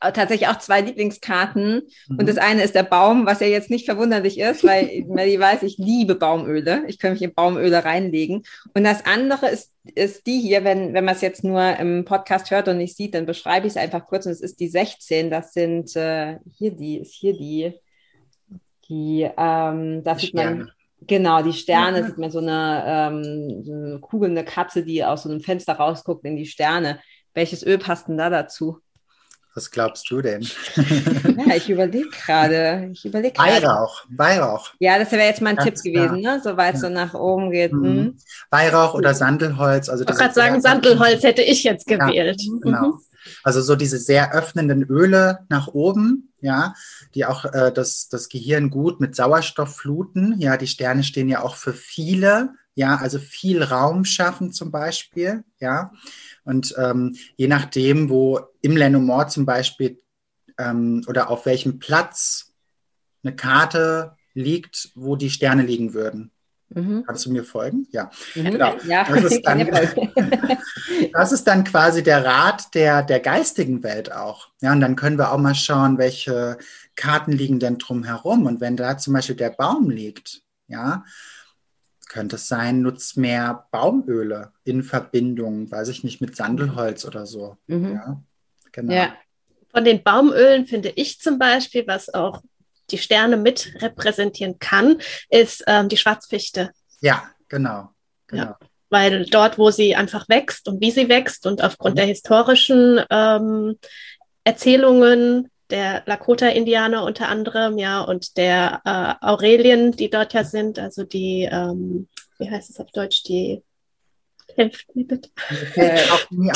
[0.00, 1.82] tatsächlich auch zwei Lieblingskarten.
[2.08, 2.18] Mhm.
[2.18, 5.62] Und das eine ist der Baum, was ja jetzt nicht verwunderlich ist, weil Melly weiß,
[5.62, 6.84] ich liebe Baumöle.
[6.86, 8.42] Ich kann mich in Baumöle reinlegen.
[8.74, 12.50] Und das andere ist, ist die hier, wenn, wenn man es jetzt nur im Podcast
[12.50, 14.26] hört und nicht sieht, dann beschreibe ich es einfach kurz.
[14.26, 15.30] Und es ist die 16.
[15.30, 17.72] Das sind äh, hier die, ist hier die,
[18.88, 20.70] die, ähm, da sieht man.
[21.02, 22.06] Genau, die Sterne, mhm.
[22.06, 26.24] sieht man so eine, ähm, so eine kugelnde Katze, die aus so einem Fenster rausguckt
[26.24, 27.00] in die Sterne.
[27.34, 28.80] Welches Öl passt denn da dazu?
[29.56, 30.42] Was glaubst du denn?
[30.76, 32.90] ja, ich überlege gerade.
[32.92, 34.74] Ich überlege Weihrauch, Weihrauch.
[34.80, 36.42] Ja, das wäre jetzt mein Tipp gewesen, ne?
[36.44, 36.88] Soweit es ja.
[36.88, 37.72] so nach oben geht.
[37.72, 37.84] Mhm.
[37.84, 38.18] Hm.
[38.50, 39.88] Weihrauch oder Sandelholz.
[39.88, 42.42] Also ich wollte gerade sagen, Sandelholz hätte ich jetzt gewählt.
[42.42, 42.86] Ja, genau.
[42.88, 43.00] Mhm.
[43.44, 46.74] Also so diese sehr öffnenden Öle nach oben, ja,
[47.14, 50.34] die auch äh, das, das Gehirn gut mit Sauerstoff fluten.
[50.38, 55.42] Ja, die Sterne stehen ja auch für viele, ja, also viel Raum schaffen zum Beispiel,
[55.58, 55.92] ja.
[56.44, 59.98] Und ähm, je nachdem, wo im Lenormand zum Beispiel
[60.58, 62.52] ähm, oder auf welchem Platz
[63.24, 66.30] eine Karte liegt, wo die Sterne liegen würden.
[66.68, 67.04] Mhm.
[67.06, 67.88] Kannst du mir folgen?
[67.92, 68.50] Ja, mhm.
[68.50, 68.76] genau.
[68.86, 69.66] Ja, das, ist dann,
[71.12, 74.48] das ist dann quasi der Rat der, der geistigen Welt auch.
[74.60, 76.58] Ja, und dann können wir auch mal schauen, welche
[76.94, 78.44] Karten liegen denn drumherum.
[78.44, 81.04] Und wenn da zum Beispiel der Baum liegt, ja,
[82.08, 87.56] könnte es sein, nutzt mehr Baumöle in Verbindung, weiß ich nicht, mit Sandelholz oder so.
[87.66, 87.94] Mhm.
[87.94, 88.22] Ja,
[88.72, 88.92] genau.
[88.92, 89.16] Ja.
[89.70, 92.42] Von den Baumölen finde ich zum Beispiel, was auch
[92.90, 94.98] die Sterne mit repräsentieren kann,
[95.28, 96.70] ist ähm, die Schwarzfichte.
[97.00, 97.90] Ja, genau.
[98.26, 98.42] genau.
[98.44, 98.58] Ja,
[98.90, 101.98] weil dort, wo sie einfach wächst und wie sie wächst und aufgrund mhm.
[101.98, 103.78] der historischen ähm,
[104.44, 111.04] Erzählungen der Lakota-Indianer unter anderem, ja, und der äh, Aurelien, die dort ja sind, also
[111.04, 112.08] die, ähm,
[112.38, 113.62] wie heißt es auf Deutsch, die
[114.56, 115.28] Hilft mir bitte.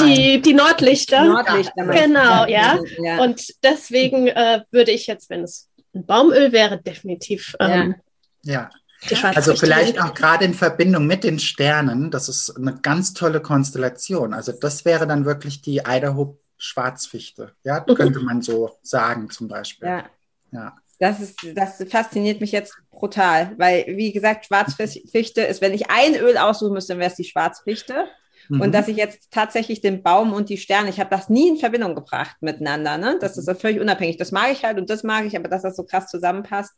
[0.00, 1.24] Die, die Nordlichter.
[1.24, 2.78] Nordlichter genau, ja.
[3.02, 3.22] ja.
[3.22, 7.54] Und deswegen äh, würde ich jetzt, wenn es ein Baumöl wäre, definitiv.
[7.60, 7.96] Ähm,
[8.42, 8.70] ja.
[9.12, 9.20] ja.
[9.34, 14.34] Also vielleicht auch gerade in Verbindung mit den Sternen, das ist eine ganz tolle Konstellation.
[14.34, 17.52] Also das wäre dann wirklich die Idaho Schwarzfichte.
[17.64, 19.88] Ja, könnte man so sagen zum Beispiel.
[19.88, 20.04] Ja.
[20.52, 20.76] ja.
[20.98, 26.14] Das, ist, das fasziniert mich jetzt brutal, weil, wie gesagt, Schwarzfichte ist, wenn ich ein
[26.14, 28.04] Öl aussuchen müsste, dann wäre es die Schwarzfichte.
[28.50, 28.60] Mhm.
[28.60, 31.56] Und dass ich jetzt tatsächlich den Baum und die Sterne, ich habe das nie in
[31.56, 32.98] Verbindung gebracht miteinander.
[32.98, 33.16] Ne?
[33.20, 34.18] Das ist völlig unabhängig.
[34.18, 36.74] Das mag ich halt und das mag ich, aber dass das so krass zusammenpasst.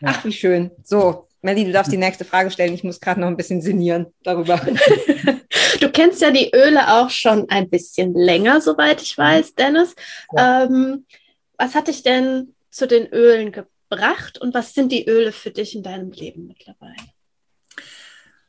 [0.00, 0.10] Ja.
[0.10, 0.70] Ach, wie schön.
[0.84, 2.74] So, Melly, du darfst die nächste Frage stellen.
[2.74, 4.56] Ich muss gerade noch ein bisschen sinnieren darüber.
[5.80, 9.94] du kennst ja die Öle auch schon ein bisschen länger, soweit ich weiß, Dennis.
[10.36, 10.64] Ja.
[10.64, 11.06] Ähm,
[11.56, 15.76] was hat dich denn zu den Ölen gebracht und was sind die Öle für dich
[15.76, 16.96] in deinem Leben mittlerweile?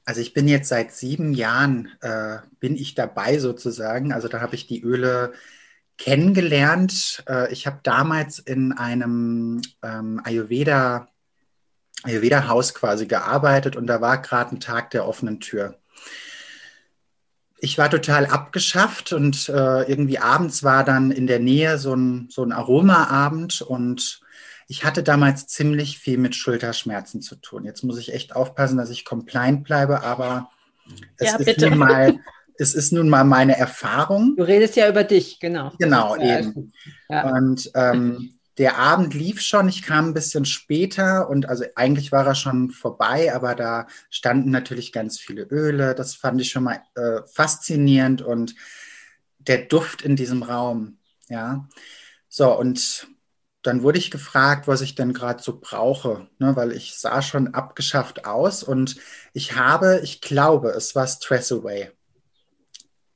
[0.04, 4.12] Also ich bin jetzt seit sieben Jahren, äh, bin ich dabei sozusagen.
[4.12, 5.34] Also da habe ich die Öle
[6.00, 7.24] kennengelernt.
[7.30, 11.10] Äh, ich habe damals in einem ähm, Ayurveda
[12.04, 15.80] Ayurveda-Haus quasi gearbeitet und da war gerade ein Tag der offenen Tür.
[17.60, 22.28] Ich war total abgeschafft und äh, irgendwie abends war dann in der Nähe so ein,
[22.30, 24.22] so ein Aromaabend und
[24.68, 27.64] ich hatte damals ziemlich viel mit Schulterschmerzen zu tun.
[27.64, 30.52] Jetzt muss ich echt aufpassen, dass ich compliant bleibe, aber
[31.18, 32.20] es, ja, ist, nun mal,
[32.58, 34.36] es ist nun mal meine Erfahrung.
[34.36, 35.72] Du redest ja über dich, genau.
[35.80, 36.74] Genau, eben.
[37.10, 37.32] Ja.
[37.32, 42.26] Und ähm, der Abend lief schon, ich kam ein bisschen später und also eigentlich war
[42.26, 45.94] er schon vorbei, aber da standen natürlich ganz viele Öle.
[45.94, 48.56] Das fand ich schon mal äh, faszinierend und
[49.38, 50.98] der Duft in diesem Raum,
[51.30, 51.68] ja.
[52.30, 53.08] So, und
[53.62, 57.54] dann wurde ich gefragt, was ich denn gerade so brauche, ne, weil ich sah schon
[57.54, 58.98] abgeschafft aus und
[59.34, 61.92] ich habe, ich glaube, es war Stress Away.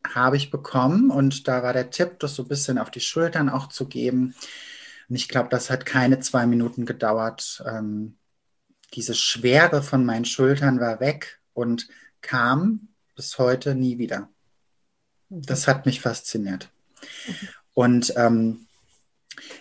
[0.08, 3.50] Habe ich bekommen und da war der Tipp, das so ein bisschen auf die Schultern
[3.50, 4.36] auch zu geben.
[5.12, 7.62] Und ich glaube, das hat keine zwei Minuten gedauert.
[7.68, 8.16] Ähm,
[8.94, 11.90] diese Schwere von meinen Schultern war weg und
[12.22, 12.88] kam
[13.18, 14.30] bis heute nie wieder.
[15.28, 16.70] Das hat mich fasziniert.
[17.28, 17.34] Mhm.
[17.74, 18.68] Und ähm,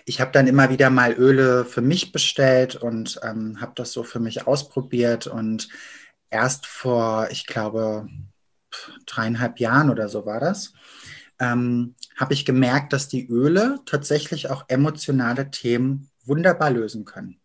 [0.05, 4.05] ich habe dann immer wieder mal Öle für mich bestellt und ähm, habe das so
[4.05, 5.27] für mich ausprobiert.
[5.27, 5.69] Und
[6.31, 8.09] erst vor, ich glaube,
[9.05, 10.75] dreieinhalb Jahren oder so war das,
[11.41, 17.41] ähm, habe ich gemerkt, dass die Öle tatsächlich auch emotionale Themen wunderbar lösen können.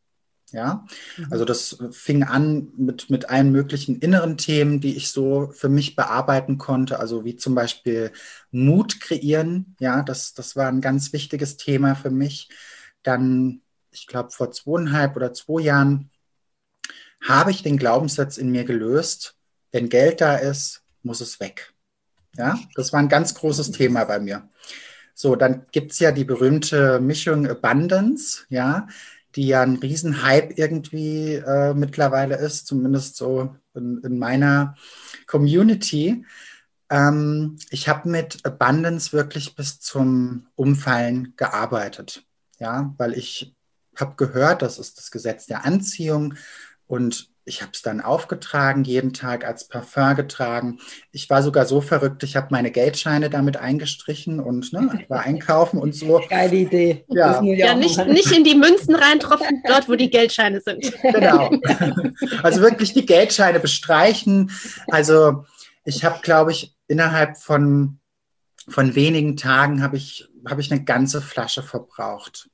[0.52, 0.86] Ja,
[1.18, 1.28] mhm.
[1.32, 5.96] also das fing an mit, mit allen möglichen inneren Themen, die ich so für mich
[5.96, 8.12] bearbeiten konnte, also wie zum Beispiel
[8.52, 9.76] Mut kreieren.
[9.80, 12.50] Ja, das, das war ein ganz wichtiges Thema für mich.
[13.02, 13.62] Dann,
[13.92, 16.12] ich glaube, vor zweieinhalb oder zwei Jahren
[17.22, 19.38] habe ich den Glaubenssatz in mir gelöst,
[19.72, 21.75] wenn Geld da ist, muss es weg.
[22.38, 24.50] Ja, das war ein ganz großes Thema bei mir.
[25.14, 28.88] So, dann gibt es ja die berühmte Mischung Abundance, ja
[29.36, 34.76] die ja ein Riesenhype irgendwie äh, mittlerweile ist, zumindest so in, in meiner
[35.28, 36.26] Community.
[36.90, 42.24] Ähm, ich habe mit Abundance wirklich bis zum Umfallen gearbeitet,
[42.60, 43.56] ja, weil ich
[43.98, 46.36] habe gehört, das ist das Gesetz der Anziehung
[46.88, 50.80] und ich habe es dann aufgetragen, jeden Tag als Parfum getragen.
[51.12, 55.80] Ich war sogar so verrückt, ich habe meine Geldscheine damit eingestrichen und ne, war einkaufen
[55.80, 56.22] und so.
[56.30, 57.06] Geile Idee.
[57.08, 60.92] Ja, ja nicht, nicht in die Münzen reintropfen, dort, wo die Geldscheine sind.
[61.02, 61.52] Genau.
[62.42, 64.52] Also wirklich die Geldscheine bestreichen.
[64.88, 65.46] Also
[65.84, 68.00] ich habe, glaube ich, innerhalb von,
[68.68, 72.50] von wenigen Tagen habe ich, hab ich eine ganze Flasche verbraucht.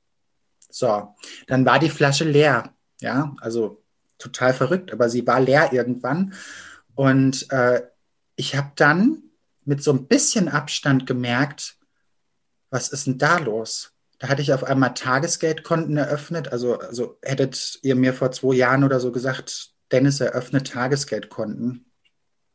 [0.70, 1.14] So,
[1.46, 2.74] dann war die Flasche leer.
[3.00, 3.81] Ja, also
[4.22, 6.34] total verrückt, aber sie war leer irgendwann.
[6.94, 7.82] Und äh,
[8.36, 9.22] ich habe dann
[9.64, 11.76] mit so ein bisschen Abstand gemerkt,
[12.70, 13.92] was ist denn da los?
[14.18, 16.52] Da hatte ich auf einmal Tagesgeldkonten eröffnet.
[16.52, 21.90] Also, also hättet ihr mir vor zwei Jahren oder so gesagt, Dennis eröffnet Tagesgeldkonten.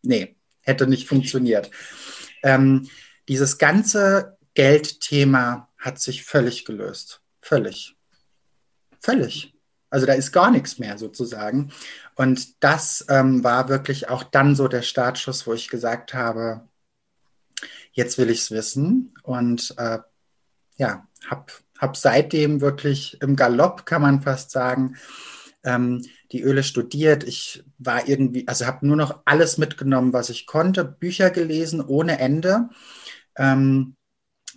[0.02, 1.70] Nee, hätte nicht funktioniert.
[2.44, 2.90] Ähm,
[3.28, 7.22] dieses ganze Geldthema hat sich völlig gelöst.
[7.42, 7.96] Völlig.
[9.00, 9.57] Völlig.
[9.90, 11.72] Also da ist gar nichts mehr sozusagen.
[12.16, 16.68] Und das ähm, war wirklich auch dann so der Startschuss, wo ich gesagt habe,
[17.92, 19.14] jetzt will ich es wissen.
[19.24, 20.00] Und äh,
[20.78, 21.46] ja, habe
[21.78, 24.98] hab seitdem wirklich im Galopp, kann man fast sagen,
[25.64, 27.24] ähm, die Öle studiert.
[27.24, 32.20] Ich war irgendwie, also habe nur noch alles mitgenommen, was ich konnte, Bücher gelesen ohne
[32.20, 32.70] Ende.
[33.36, 33.96] Ähm,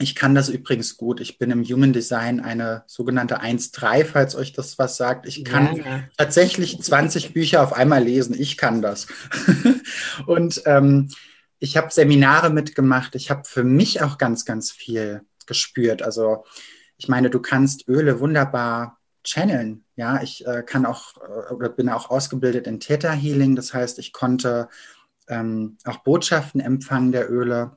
[0.00, 1.20] ich kann das übrigens gut.
[1.20, 5.26] Ich bin im Human Design eine sogenannte 1-3, falls euch das was sagt.
[5.26, 6.04] Ich kann ja.
[6.16, 8.34] tatsächlich 20 Bücher auf einmal lesen.
[8.38, 9.06] Ich kann das.
[10.26, 11.10] und ähm,
[11.58, 13.14] ich habe Seminare mitgemacht.
[13.14, 16.02] Ich habe für mich auch ganz, ganz viel gespürt.
[16.02, 16.44] Also
[16.96, 19.84] ich meine, du kannst Öle wunderbar channeln.
[19.96, 23.54] Ja, ich äh, kann auch äh, oder bin auch ausgebildet in Theta Healing.
[23.54, 24.70] Das heißt, ich konnte
[25.28, 27.76] ähm, auch Botschaften empfangen der Öle.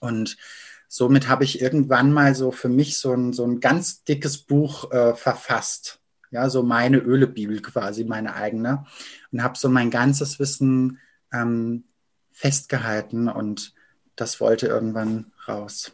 [0.00, 0.36] Und
[0.92, 4.90] somit habe ich irgendwann mal so für mich so ein, so ein ganz dickes Buch
[4.90, 6.00] äh, verfasst.
[6.32, 8.84] Ja, so meine Ölebibel quasi, meine eigene.
[9.30, 10.98] Und habe so mein ganzes Wissen
[11.32, 11.84] ähm,
[12.32, 13.72] festgehalten und
[14.16, 15.92] das wollte irgendwann raus.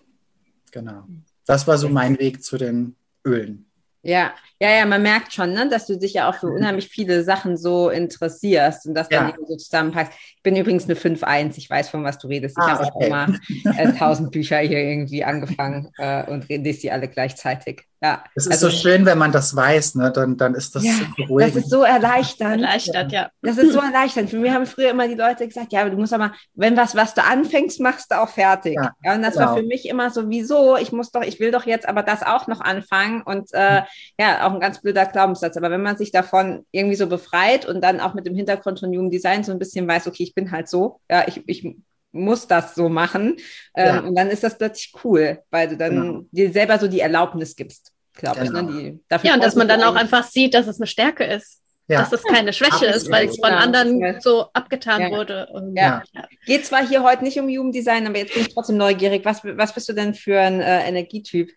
[0.73, 1.07] Genau.
[1.45, 3.66] Das war so mein Weg zu den Ölen.
[4.07, 7.25] Ja, ja, ja, man merkt schon, ne, dass du dich ja auch für unheimlich viele
[7.25, 9.35] Sachen so interessierst und das dann ja.
[9.47, 10.13] so zusammenpackst.
[10.37, 12.57] Ich bin übrigens eine 5-1, ich weiß, von was du redest.
[12.57, 13.07] Ich ah, habe okay.
[13.07, 17.83] auch mal äh, 1000 Bücher hier irgendwie angefangen äh, und lese die alle gleichzeitig.
[18.03, 20.13] Ja, es ist also, so schön, wenn man das weiß, ne?
[20.13, 21.57] dann, dann ist das ja, so beruhigend.
[21.57, 22.63] Das ist so erleichternd.
[22.63, 23.31] Erleichtert, ja.
[23.41, 24.29] Das ist so erleichternd.
[24.29, 27.15] Für mich haben früher immer die Leute gesagt, ja, du musst aber, wenn was, was
[27.15, 28.75] du anfängst, machst du auch fertig.
[28.75, 29.47] Ja, ja und das genau.
[29.47, 30.77] war für mich immer so, wieso?
[30.77, 33.83] Ich muss doch, ich will doch jetzt aber das auch noch anfangen und äh,
[34.21, 35.57] ja, auch ein ganz blöder Glaubenssatz.
[35.57, 38.91] Aber wenn man sich davon irgendwie so befreit und dann auch mit dem Hintergrund von
[38.91, 41.77] Human Design so ein bisschen weiß, okay, ich bin halt so, ja, ich, ich
[42.17, 43.37] muss das so machen.
[43.75, 44.01] Ähm, ja.
[44.01, 46.25] Und dann ist das plötzlich cool, weil du dann genau.
[46.31, 48.61] dir selber so die Erlaubnis gibst, glaube genau.
[48.61, 48.67] ich.
[48.67, 49.01] Ne?
[49.09, 49.21] Genau.
[49.21, 51.61] Die, ja, und dass man dann auch einfach sieht, dass es eine Stärke ist.
[51.89, 52.01] Ja.
[52.01, 53.59] Dass es keine Schwäche ist, weil es von ja.
[53.59, 55.11] anderen so abgetan ja.
[55.11, 55.47] wurde.
[55.53, 56.03] Und, ja.
[56.45, 59.25] Geht zwar hier heute nicht um Jugenddesign, aber jetzt bin ich trotzdem neugierig.
[59.25, 61.53] Was, was bist du denn für ein äh, Energietyp?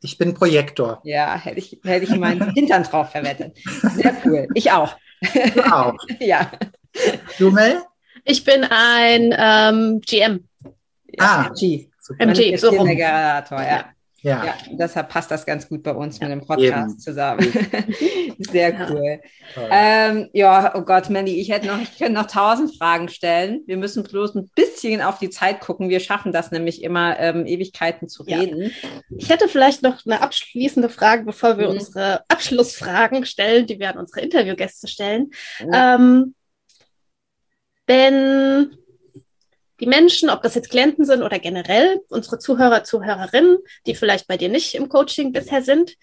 [0.00, 1.00] Ich bin Projektor.
[1.04, 3.56] Ja, hätte ich, hätte ich meinen Hintern drauf verwettet.
[3.96, 4.46] Sehr cool.
[4.54, 4.96] Ich auch.
[5.54, 5.94] Du auch.
[6.20, 6.50] ja.
[7.38, 7.82] Du, Mel?
[8.24, 10.48] Ich bin ein ähm, GM.
[11.12, 11.88] Ja, ah, MG.
[12.18, 12.86] MG, so rum.
[12.86, 13.84] Generator, ja.
[14.22, 14.44] Ja.
[14.44, 16.28] ja, deshalb passt das ganz gut bei uns ja.
[16.28, 16.98] mit dem Podcast Eben.
[17.00, 17.40] zusammen.
[18.38, 19.20] Sehr cool.
[19.56, 20.08] Ja.
[20.08, 23.62] Ähm, ja, oh Gott, Mandy, ich hätte noch, ich könnte noch tausend Fragen stellen.
[23.66, 25.88] Wir müssen bloß ein bisschen auf die Zeit gucken.
[25.88, 28.70] Wir schaffen das nämlich immer, ähm, Ewigkeiten zu reden.
[29.10, 31.78] Ich hätte vielleicht noch eine abschließende Frage, bevor wir mhm.
[31.78, 35.32] unsere Abschlussfragen stellen, die wir an unsere Interviewgäste stellen.
[35.72, 36.36] Ähm,
[37.86, 38.76] wenn
[39.80, 44.36] die Menschen, ob das jetzt Klienten sind oder generell unsere Zuhörer, Zuhörerinnen, die vielleicht bei
[44.36, 45.96] dir nicht im Coaching bisher sind,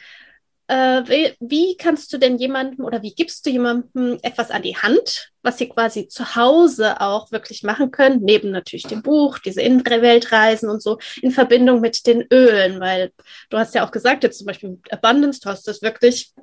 [0.70, 4.78] äh, wie, wie, kannst du denn jemandem oder wie gibst du jemandem etwas an die
[4.78, 9.62] Hand, was sie quasi zu Hause auch wirklich machen können, neben natürlich dem Buch, diese
[9.62, 13.12] Innenweltreisen und so, in Verbindung mit den Ölen, weil
[13.50, 16.34] du hast ja auch gesagt, jetzt zum Beispiel mit Abundance, du hast das wirklich,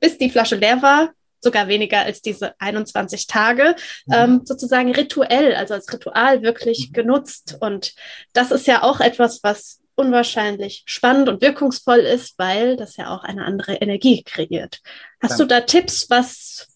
[0.00, 1.12] bis die Flasche leer war,
[1.46, 3.76] sogar weniger als diese 21 Tage,
[4.06, 4.14] mhm.
[4.14, 6.92] ähm, sozusagen rituell, also als Ritual wirklich mhm.
[6.92, 7.56] genutzt.
[7.60, 7.94] Und
[8.32, 13.22] das ist ja auch etwas, was unwahrscheinlich spannend und wirkungsvoll ist, weil das ja auch
[13.22, 14.80] eine andere Energie kreiert.
[15.22, 15.42] Hast Danke.
[15.42, 16.68] du da Tipps, was,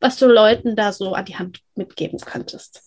[0.00, 2.82] was du Leuten da so an die Hand mitgeben könntest?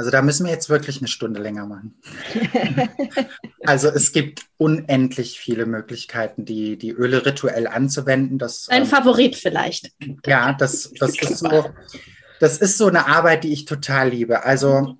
[0.00, 1.94] Also da müssen wir jetzt wirklich eine Stunde länger machen.
[3.66, 8.38] also es gibt unendlich viele Möglichkeiten, die, die Öle rituell anzuwenden.
[8.38, 9.92] Das, Ein ähm, Favorit vielleicht.
[10.24, 11.66] Ja, das, das, ist so,
[12.40, 14.42] das ist so eine Arbeit, die ich total liebe.
[14.42, 14.96] Also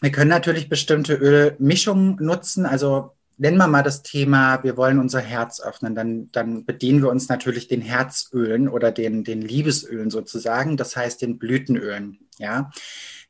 [0.00, 2.64] wir können natürlich bestimmte Ölmischungen nutzen.
[2.64, 7.10] Also nennen wir mal das Thema, wir wollen unser Herz öffnen, dann, dann bedienen wir
[7.10, 12.20] uns natürlich den Herzölen oder den, den Liebesölen sozusagen, das heißt den Blütenölen.
[12.38, 12.70] Ja,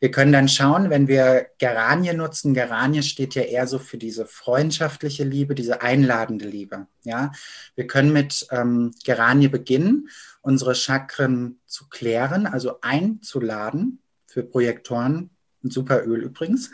[0.03, 4.27] wir können dann schauen, wenn wir Geranie nutzen, Geranie steht ja eher so für diese
[4.27, 6.89] freundschaftliche Liebe, diese einladende Liebe.
[7.05, 7.31] Ja,
[7.77, 10.09] wir können mit ähm, Geranie beginnen,
[10.41, 15.31] unsere Chakren zu klären, also einzuladen für Projektoren.
[15.63, 16.73] Ein super Öl übrigens.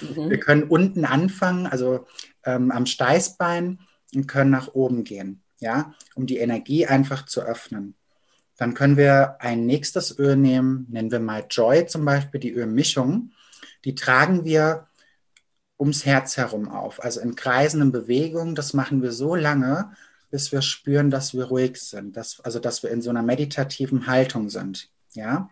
[0.00, 0.30] Mhm.
[0.30, 2.06] Wir können unten anfangen, also
[2.46, 3.80] ähm, am Steißbein
[4.14, 7.96] und können nach oben gehen, ja, um die Energie einfach zu öffnen.
[8.62, 13.32] Dann können wir ein nächstes Öl nehmen, nennen wir mal Joy zum Beispiel, die Ölmischung.
[13.84, 14.86] Die tragen wir
[15.80, 18.54] ums Herz herum auf, also in kreisenden Bewegungen.
[18.54, 19.90] Das machen wir so lange,
[20.30, 24.06] bis wir spüren, dass wir ruhig sind, dass, also dass wir in so einer meditativen
[24.06, 24.90] Haltung sind.
[25.14, 25.50] Ja,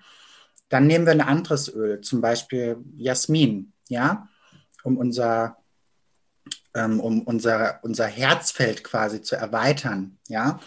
[0.68, 4.28] dann nehmen wir ein anderes Öl, zum Beispiel Jasmin, ja,
[4.84, 5.56] um unser
[6.74, 10.16] ähm, um unser, unser Herzfeld quasi zu erweitern.
[10.28, 10.60] Ja,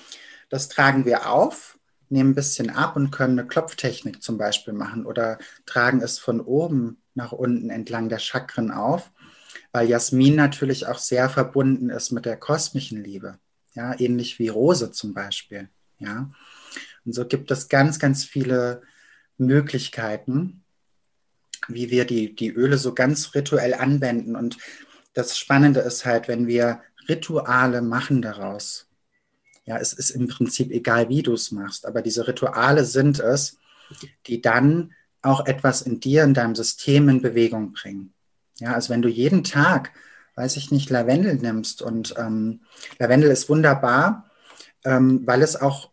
[0.50, 1.80] das tragen wir auf
[2.14, 6.40] nehmen ein bisschen ab und können eine Klopftechnik zum Beispiel machen oder tragen es von
[6.40, 9.12] oben nach unten entlang der Chakren auf,
[9.72, 13.40] weil Jasmin natürlich auch sehr verbunden ist mit der kosmischen Liebe.
[13.74, 15.70] Ja, ähnlich wie Rose zum Beispiel.
[16.00, 16.32] Ja,
[17.06, 18.84] und so gibt es ganz, ganz viele
[19.38, 20.64] Möglichkeiten,
[21.68, 24.36] wie wir die, die Öle so ganz rituell anwenden.
[24.36, 24.58] Und
[25.14, 28.88] das Spannende ist halt, wenn wir Rituale machen daraus,
[29.66, 33.58] ja, es ist im Prinzip egal, wie du es machst, aber diese Rituale sind es,
[34.28, 38.14] die dann auch etwas in dir, in deinem System in Bewegung bringen.
[38.60, 39.92] Ja, also wenn du jeden Tag,
[40.36, 42.62] weiß ich nicht, Lavendel nimmst und ähm,
[43.00, 44.30] Lavendel ist wunderbar,
[44.84, 45.92] ähm, weil es auch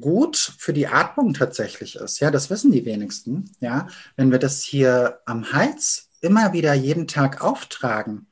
[0.00, 2.20] gut für die Atmung tatsächlich ist.
[2.20, 3.50] Ja, das wissen die wenigsten.
[3.60, 8.26] Ja, wenn wir das hier am Hals immer wieder jeden Tag auftragen,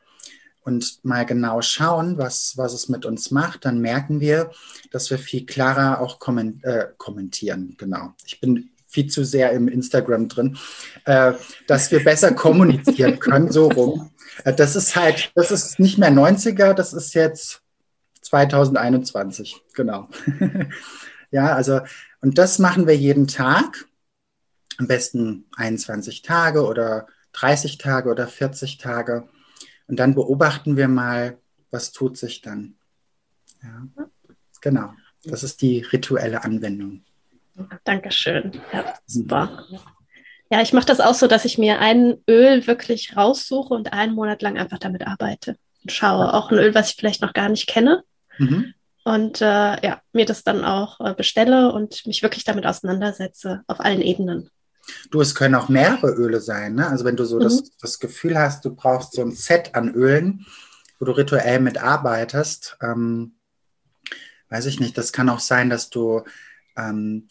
[0.65, 4.51] und mal genau schauen, was, was es mit uns macht, dann merken wir,
[4.91, 7.75] dass wir viel klarer auch komment, äh, kommentieren.
[7.79, 8.15] Genau.
[8.25, 10.59] Ich bin viel zu sehr im Instagram drin,
[11.05, 11.33] äh,
[11.67, 14.11] dass wir besser kommunizieren können, so rum.
[14.45, 17.63] Äh, das ist halt, das ist nicht mehr 90er, das ist jetzt
[18.21, 20.09] 2021, genau.
[21.31, 21.81] ja, also,
[22.21, 23.87] und das machen wir jeden Tag,
[24.79, 29.29] am besten 21 Tage oder 30 Tage oder 40 Tage.
[29.93, 31.37] Und dann beobachten wir mal,
[31.71, 32.77] was tut sich dann.
[33.63, 34.07] Ja,
[34.63, 34.95] genau.
[35.23, 37.05] Das ist die rituelle Anwendung.
[37.85, 38.59] Dankeschön.
[38.73, 39.67] Ja, super.
[40.51, 44.15] Ja, ich mache das auch so, dass ich mir ein Öl wirklich raussuche und einen
[44.15, 45.59] Monat lang einfach damit arbeite.
[45.83, 48.03] Und schaue auch ein Öl, was ich vielleicht noch gar nicht kenne.
[48.39, 48.73] Mhm.
[49.05, 49.45] Und äh,
[49.87, 54.49] ja, mir das dann auch äh, bestelle und mich wirklich damit auseinandersetze auf allen Ebenen.
[55.11, 56.75] Du, es können auch mehrere Öle sein.
[56.75, 56.89] Ne?
[56.89, 57.43] Also wenn du so mhm.
[57.43, 60.47] das, das Gefühl hast, du brauchst so ein Set an Ölen,
[60.99, 63.35] wo du rituell mitarbeitest, ähm,
[64.49, 66.23] weiß ich nicht, das kann auch sein, dass du,
[66.77, 67.29] ähm,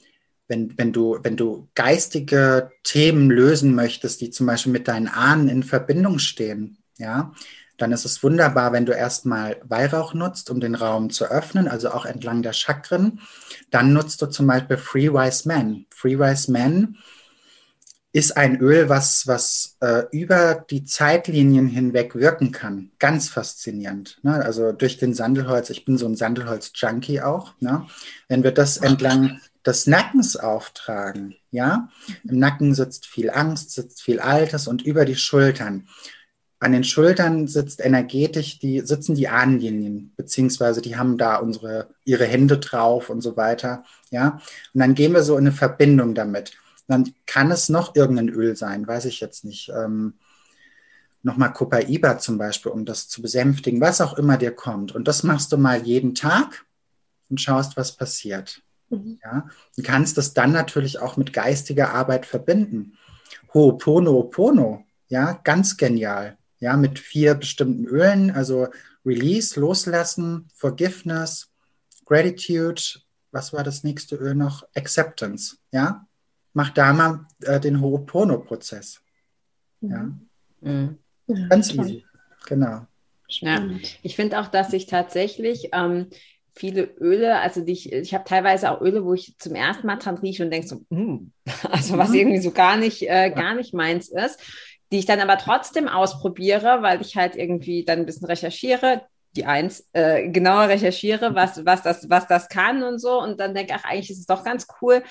[0.47, 5.47] wenn, wenn, du, wenn du geistige Themen lösen möchtest, die zum Beispiel mit deinen Ahnen
[5.47, 7.33] in Verbindung stehen, ja,
[7.77, 11.91] dann ist es wunderbar, wenn du erstmal Weihrauch nutzt, um den Raum zu öffnen, also
[11.91, 13.21] auch entlang der Chakren.
[13.71, 15.85] Dann nutzt du zum Beispiel Free Wise Man.
[15.89, 16.97] Free Wise Man
[18.13, 22.91] ist ein Öl, was, was äh, über die Zeitlinien hinweg wirken kann.
[22.99, 24.19] Ganz faszinierend.
[24.21, 24.33] Ne?
[24.43, 27.53] Also durch den Sandelholz, ich bin so ein Sandelholz-Junkie auch.
[27.61, 27.85] Ne?
[28.27, 31.89] Wenn wir das entlang des Nackens auftragen, ja,
[32.23, 35.87] im Nacken sitzt viel Angst, sitzt viel Altes und über die Schultern.
[36.59, 42.25] An den Schultern sitzt energetisch die, sitzen die Ahnenlinien, beziehungsweise die haben da unsere, ihre
[42.25, 44.41] Hände drauf und so weiter, ja.
[44.73, 46.53] Und dann gehen wir so in eine Verbindung damit
[46.91, 49.69] dann kann es noch irgendein Öl sein, weiß ich jetzt nicht.
[49.69, 50.13] Ähm,
[51.23, 54.93] Nochmal Copaiba zum Beispiel, um das zu besänftigen, was auch immer dir kommt.
[54.93, 56.65] Und das machst du mal jeden Tag
[57.29, 58.63] und schaust, was passiert.
[58.89, 59.19] Mhm.
[59.23, 59.47] Ja?
[59.75, 62.97] Du kannst das dann natürlich auch mit geistiger Arbeit verbinden.
[63.53, 66.37] Ho'oponopono, ja, ganz genial.
[66.59, 68.67] Ja, mit vier bestimmten Ölen, also
[69.05, 71.49] Release, Loslassen, Forgiveness,
[72.05, 72.81] Gratitude,
[73.31, 74.63] was war das nächste Öl noch?
[74.75, 76.07] Acceptance, ja
[76.53, 79.01] mach da mal äh, den Ho'opono-Prozess.
[79.81, 80.11] Ja.
[80.61, 80.97] Mhm.
[81.49, 82.05] Ganz easy.
[82.47, 82.85] Genau.
[83.27, 83.65] Ja.
[84.03, 86.07] Ich finde auch, dass ich tatsächlich ähm,
[86.53, 89.97] viele Öle, also die ich, ich habe teilweise auch Öle, wo ich zum ersten Mal
[89.97, 91.31] dran rieche und denke so, mm,
[91.71, 92.15] also was mhm.
[92.15, 94.39] irgendwie so gar nicht, äh, gar nicht meins ist,
[94.91, 99.03] die ich dann aber trotzdem ausprobiere, weil ich halt irgendwie dann ein bisschen recherchiere,
[99.37, 103.53] die eins, äh, genauer recherchiere, was, was, das, was das kann und so und dann
[103.53, 105.03] denke, ach, eigentlich ist es doch ganz cool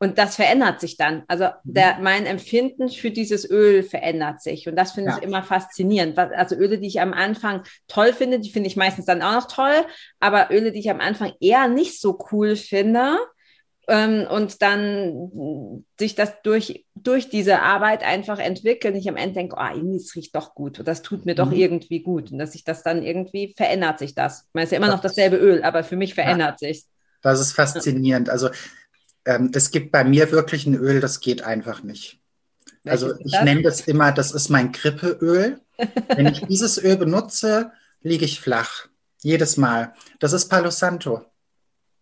[0.00, 1.24] und das verändert sich dann.
[1.26, 1.74] Also mhm.
[1.74, 4.68] der, mein Empfinden für dieses Öl verändert sich.
[4.68, 5.18] Und das finde ja.
[5.18, 6.18] ich immer faszinierend.
[6.18, 9.48] Also Öle, die ich am Anfang toll finde, die finde ich meistens dann auch noch
[9.48, 9.84] toll.
[10.20, 13.18] Aber Öle, die ich am Anfang eher nicht so cool finde,
[13.90, 18.94] ähm, und dann sich das durch, durch diese Arbeit einfach entwickeln.
[18.94, 20.78] Ich am Ende denke, oh, irgendwie, es riecht doch gut.
[20.78, 21.36] Und das tut mir mhm.
[21.36, 22.30] doch irgendwie gut.
[22.30, 24.42] Und dass sich das dann irgendwie verändert sich das.
[24.42, 26.68] Ich meine, es ist ja immer noch dasselbe Öl, aber für mich verändert ja.
[26.68, 26.84] sich.
[27.22, 28.28] Das ist faszinierend.
[28.28, 28.50] Also
[29.28, 32.18] ähm, es gibt bei mir wirklich ein Öl, das geht einfach nicht.
[32.82, 35.60] Welches also ich nenne das immer, das ist mein Grippeöl.
[36.16, 37.70] Wenn ich dieses Öl benutze,
[38.00, 38.88] liege ich flach.
[39.22, 39.92] Jedes Mal.
[40.18, 41.26] Das ist Palo Santo.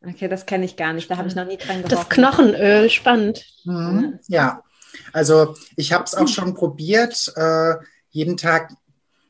[0.06, 1.10] Okay, das kenne ich gar nicht.
[1.10, 1.96] Da habe ich noch nie dran gerochen.
[1.96, 3.44] Das Knochenöl, spannend.
[3.64, 4.20] Mhm.
[4.28, 4.62] Ja,
[5.12, 7.74] also ich habe es auch schon probiert, äh,
[8.10, 8.72] jeden Tag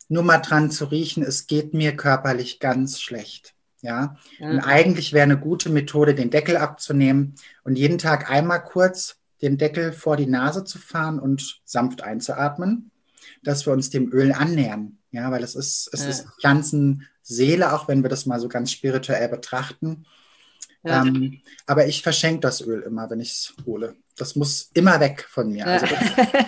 [0.08, 1.22] nur mal dran zu riechen.
[1.22, 3.55] Es geht mir körperlich ganz schlecht.
[3.86, 4.50] Ja, ja.
[4.50, 9.58] und eigentlich wäre eine gute Methode, den Deckel abzunehmen und jeden Tag einmal kurz den
[9.58, 12.90] Deckel vor die Nase zu fahren und sanft einzuatmen,
[13.44, 14.98] dass wir uns dem Öl annähern.
[15.12, 16.08] Ja, weil es ist, es ja.
[16.08, 20.04] ist Pflanzenseele, auch wenn wir das mal so ganz spirituell betrachten.
[20.82, 21.04] Ja.
[21.04, 23.94] Ähm, aber ich verschenke das Öl immer, wenn ich es hole.
[24.16, 25.66] Das muss immer weg von mir.
[25.66, 25.86] Also,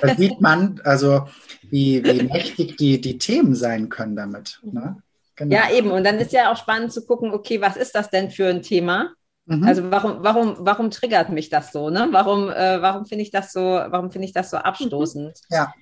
[0.00, 1.28] da sieht man, also
[1.70, 4.60] wie, wie mächtig die, die Themen sein können damit.
[4.62, 5.02] Ne?
[5.38, 5.54] Genau.
[5.54, 5.92] Ja, eben.
[5.92, 8.60] Und dann ist ja auch spannend zu gucken, okay, was ist das denn für ein
[8.60, 9.12] Thema?
[9.46, 9.64] Mhm.
[9.64, 11.90] Also warum, warum, warum triggert mich das so?
[11.90, 12.08] Ne?
[12.10, 15.38] Warum, äh, warum finde ich das so, warum finde ich das so abstoßend?
[15.48, 15.56] Mhm.
[15.56, 15.72] Ja.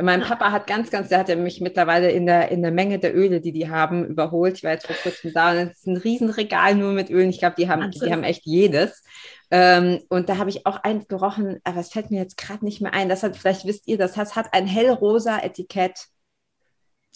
[0.00, 3.00] Mein Papa hat ganz, ganz, der hat ja mich mittlerweile in der, in der Menge
[3.00, 4.58] der Öle, die die haben, überholt.
[4.58, 7.30] Ich war jetzt vor kurzem da und es ist ein Riesenregal nur mit Ölen.
[7.30, 9.02] Ich glaube, die haben, die haben echt jedes.
[9.50, 12.80] Ähm, und da habe ich auch eins gerochen, aber es fällt mir jetzt gerade nicht
[12.80, 13.08] mehr ein.
[13.08, 16.06] Das hat, vielleicht wisst ihr, das hat, hat ein hellrosa Etikett.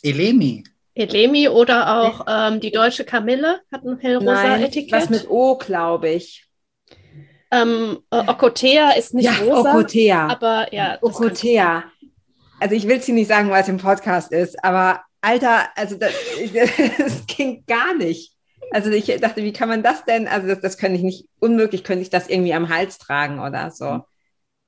[0.02, 0.64] Elemi.
[0.98, 4.92] Elemi oder auch ähm, die deutsche Kamille hat ein hellrosa Etikett.
[4.92, 6.46] Was mit O, glaube ich.
[7.50, 9.70] Ähm, äh, Okotea ist nicht ja, rosa.
[9.72, 10.28] Okotea.
[10.28, 10.98] Aber ja.
[11.00, 11.84] Okotea.
[12.60, 15.96] Also ich will es hier nicht sagen, weil es im Podcast ist, aber Alter, also
[15.96, 16.12] das,
[16.98, 18.32] das ging gar nicht.
[18.70, 20.28] Also ich dachte, wie kann man das denn?
[20.28, 23.70] Also das, das könnte ich nicht, unmöglich könnte ich das irgendwie am Hals tragen oder
[23.70, 24.02] so.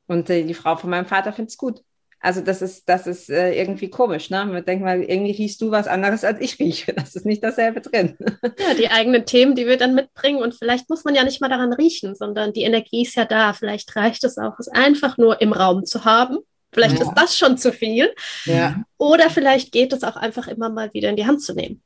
[0.07, 1.83] Und äh, die Frau von meinem Vater findet es gut.
[2.23, 4.45] Also das ist, das ist äh, irgendwie komisch, ne?
[4.45, 6.93] Man denkt mal, irgendwie riechst du was anderes als ich rieche.
[6.93, 8.17] Das ist nicht dasselbe drin.
[8.59, 10.43] Ja, die eigenen Themen, die wir dann mitbringen.
[10.43, 13.55] Und vielleicht muss man ja nicht mal daran riechen, sondern die Energie ist ja da.
[13.55, 16.39] Vielleicht reicht es auch, es einfach nur im Raum zu haben.
[16.73, 17.05] Vielleicht ja.
[17.05, 18.15] ist das schon zu viel.
[18.45, 18.83] Ja.
[18.99, 21.83] Oder vielleicht geht es auch einfach immer mal wieder in die Hand zu nehmen.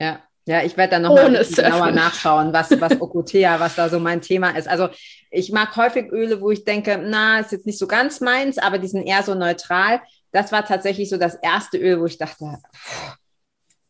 [0.00, 0.20] Ja.
[0.48, 4.56] Ja, ich werde dann nochmal genauer nachschauen, was, was Okotea, was da so mein Thema
[4.56, 4.66] ist.
[4.66, 4.88] Also
[5.30, 8.78] ich mag häufig Öle, wo ich denke, na, ist jetzt nicht so ganz meins, aber
[8.78, 10.00] die sind eher so neutral.
[10.32, 12.56] Das war tatsächlich so das erste Öl, wo ich dachte,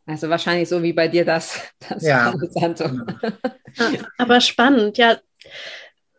[0.05, 2.03] also wahrscheinlich so wie bei dir das, das
[3.79, 4.05] ja.
[4.19, 5.17] aber spannend, ja.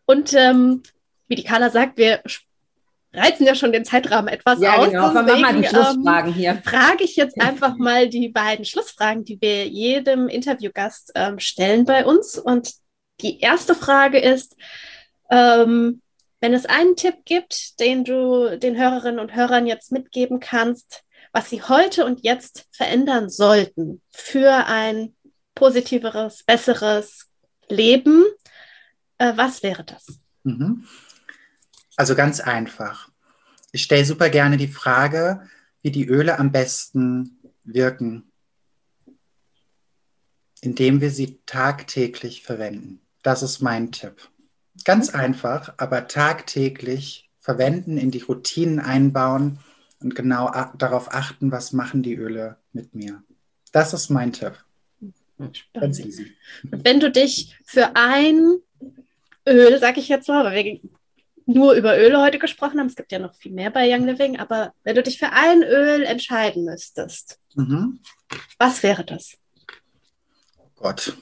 [0.05, 0.83] Und ähm,
[1.27, 2.21] wie die Carla sagt, wir
[3.13, 4.89] reizen ja schon den Zeitrahmen etwas ja, aus.
[4.89, 5.13] Genau.
[5.13, 6.61] Deswegen, mal die Schlussfragen ähm, hier.
[6.63, 12.05] Frage ich jetzt einfach mal die beiden Schlussfragen, die wir jedem Interviewgast ähm, stellen bei
[12.05, 12.37] uns.
[12.37, 12.73] Und
[13.21, 14.55] die erste Frage ist,
[15.29, 16.01] ähm,
[16.41, 21.49] wenn es einen Tipp gibt, den du den Hörerinnen und Hörern jetzt mitgeben kannst, was
[21.49, 25.15] Sie heute und jetzt verändern sollten für ein
[25.53, 27.27] positiveres, besseres
[27.67, 28.23] Leben,
[29.17, 30.05] äh, was wäre das?
[30.43, 30.87] Mhm.
[31.99, 33.09] Also ganz einfach.
[33.73, 35.41] Ich stelle super gerne die Frage,
[35.81, 38.31] wie die Öle am besten wirken,
[40.61, 43.01] indem wir sie tagtäglich verwenden.
[43.21, 44.29] Das ist mein Tipp.
[44.85, 49.59] Ganz einfach, aber tagtäglich verwenden, in die Routinen einbauen
[49.99, 53.23] und genau darauf achten, was machen die Öle mit mir.
[53.73, 54.53] Das ist mein Tipp.
[55.73, 56.31] Ganz easy.
[56.63, 58.59] Wenn du dich für ein
[59.45, 60.79] Öl, sag ich jetzt mal, weil wir
[61.49, 64.37] nur über Öle heute gesprochen haben, es gibt ja noch viel mehr bei Young Living,
[64.39, 67.99] aber wenn du dich für ein Öl entscheiden müsstest, mhm.
[68.57, 69.33] was wäre das?
[70.57, 71.17] Oh Gott.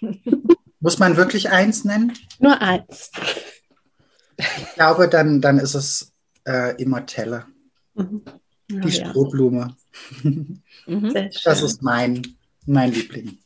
[0.80, 2.12] Muss man wirklich eins nennen?
[2.38, 3.10] Nur eins.
[4.36, 6.12] Ich glaube, dann, dann ist es
[6.46, 7.46] äh, Immortelle.
[7.94, 8.22] Mhm.
[8.26, 9.10] Oh, Die ja.
[9.10, 9.76] Strohblume.
[10.22, 10.62] Mhm.
[11.44, 12.22] Das ist mein,
[12.64, 13.38] mein Liebling.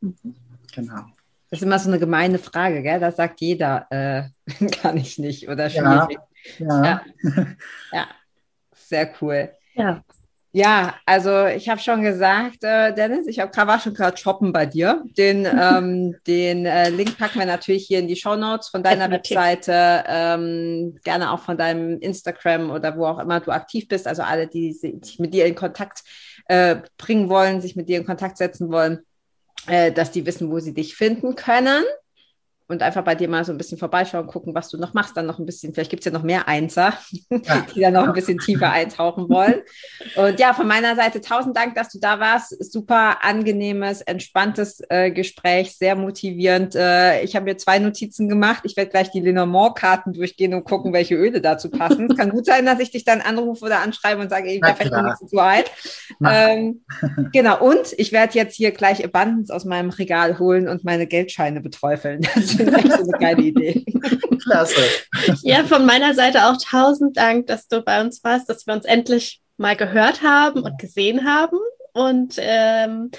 [0.00, 0.34] Mhm.
[0.74, 1.04] Genau.
[1.50, 3.00] Das ist immer so eine gemeine Frage, gell?
[3.00, 4.22] Das sagt jeder, äh,
[4.82, 6.18] kann ich nicht oder schwierig.
[6.58, 7.02] Ja, ja.
[7.22, 7.46] ja.
[7.92, 8.06] ja.
[8.72, 9.50] sehr cool.
[9.74, 10.02] Ja.
[10.52, 14.66] Ja, also ich habe schon gesagt, äh, Dennis, ich hab, war schon gerade shoppen bei
[14.66, 15.04] dir.
[15.16, 19.06] Den, ähm, den äh, Link packen wir natürlich hier in die Show Notes von deiner
[19.08, 19.36] Definitiv.
[19.36, 24.08] Webseite, ähm, gerne auch von deinem Instagram oder wo auch immer du aktiv bist.
[24.08, 26.02] Also alle, die sich mit dir in Kontakt
[26.46, 29.02] äh, bringen wollen, sich mit dir in Kontakt setzen wollen, äh,
[29.66, 31.84] dass die wissen, wo sie dich finden können
[32.70, 35.26] und einfach bei dir mal so ein bisschen vorbeischauen, gucken, was du noch machst, dann
[35.26, 36.94] noch ein bisschen, vielleicht gibt es ja noch mehr Einser,
[37.74, 39.62] die dann noch ein bisschen tiefer eintauchen wollen.
[40.16, 42.50] Und ja, von meiner Seite tausend Dank, dass du da warst.
[42.72, 46.74] Super angenehmes, entspanntes äh, Gespräch, sehr motivierend.
[46.74, 48.62] Äh, ich habe mir zwei Notizen gemacht.
[48.64, 52.08] Ich werde gleich die Lenormand-Karten durchgehen und gucken, welche Öle dazu passen.
[52.10, 54.76] Es kann gut sein, dass ich dich dann anrufe oder anschreibe und sage, ich wäre
[54.76, 55.70] vielleicht nicht zu weit.
[56.24, 56.82] Ähm,
[57.32, 61.60] genau, und ich werde jetzt hier gleich Abundance aus meinem Regal holen und meine Geldscheine
[61.60, 62.20] beträufeln.
[62.64, 63.84] finde echt so eine geile Idee.
[64.42, 64.80] Klasse.
[65.42, 68.84] Ja, von meiner Seite auch tausend Dank, dass du bei uns warst, dass wir uns
[68.84, 71.58] endlich mal gehört haben und gesehen haben.
[71.92, 73.10] Und ähm,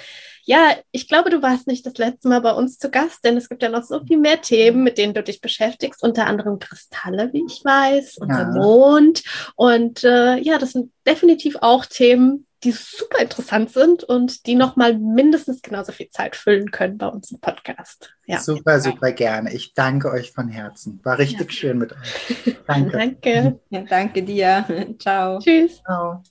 [0.44, 3.48] ja, ich glaube, du warst nicht das letzte Mal bei uns zu Gast, denn es
[3.48, 7.32] gibt ja noch so viel mehr Themen, mit denen du dich beschäftigst, unter anderem Kristalle,
[7.32, 8.44] wie ich weiß, und ja.
[8.44, 9.22] der Mond.
[9.56, 14.98] Und äh, ja, das sind definitiv auch Themen, die super interessant sind und die nochmal
[14.98, 18.14] mindestens genauso viel Zeit füllen können bei uns im Podcast.
[18.26, 18.40] Ja.
[18.40, 19.52] Super, super gerne.
[19.52, 21.00] Ich danke euch von Herzen.
[21.02, 21.52] War richtig ja.
[21.52, 22.56] schön mit euch.
[22.66, 22.90] Danke.
[22.98, 23.60] danke.
[23.70, 24.64] Ja, danke dir.
[24.98, 25.38] Ciao.
[25.40, 25.82] Tschüss.
[25.82, 26.22] Ciao.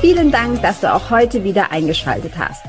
[0.00, 2.62] Vielen Dank, dass du auch heute wieder eingeschaltet hast.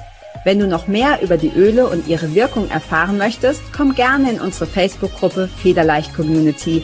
[0.46, 4.40] Wenn du noch mehr über die Öle und ihre Wirkung erfahren möchtest, komm gerne in
[4.40, 6.84] unsere Facebook-Gruppe Federleicht Community